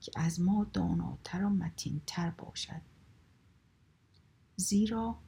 که 0.00 0.12
از 0.16 0.40
ما 0.40 0.66
داناتر 0.72 1.44
و 1.44 1.48
متینتر 1.48 2.30
باشد. 2.30 2.80
زیرا 4.56 5.18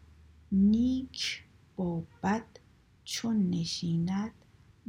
نیک 0.52 1.44
با 1.76 2.02
بد 2.22 2.46
چون 3.04 3.50
نشیند 3.50 4.32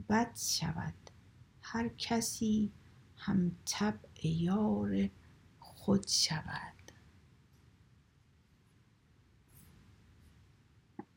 بد 0.10 0.36
شود. 0.36 0.94
هر 1.62 1.88
کسی 1.88 2.72
هم 3.18 3.52
طبع 3.66 4.28
یار 4.28 5.10
خود 5.60 6.08
شود. 6.08 6.81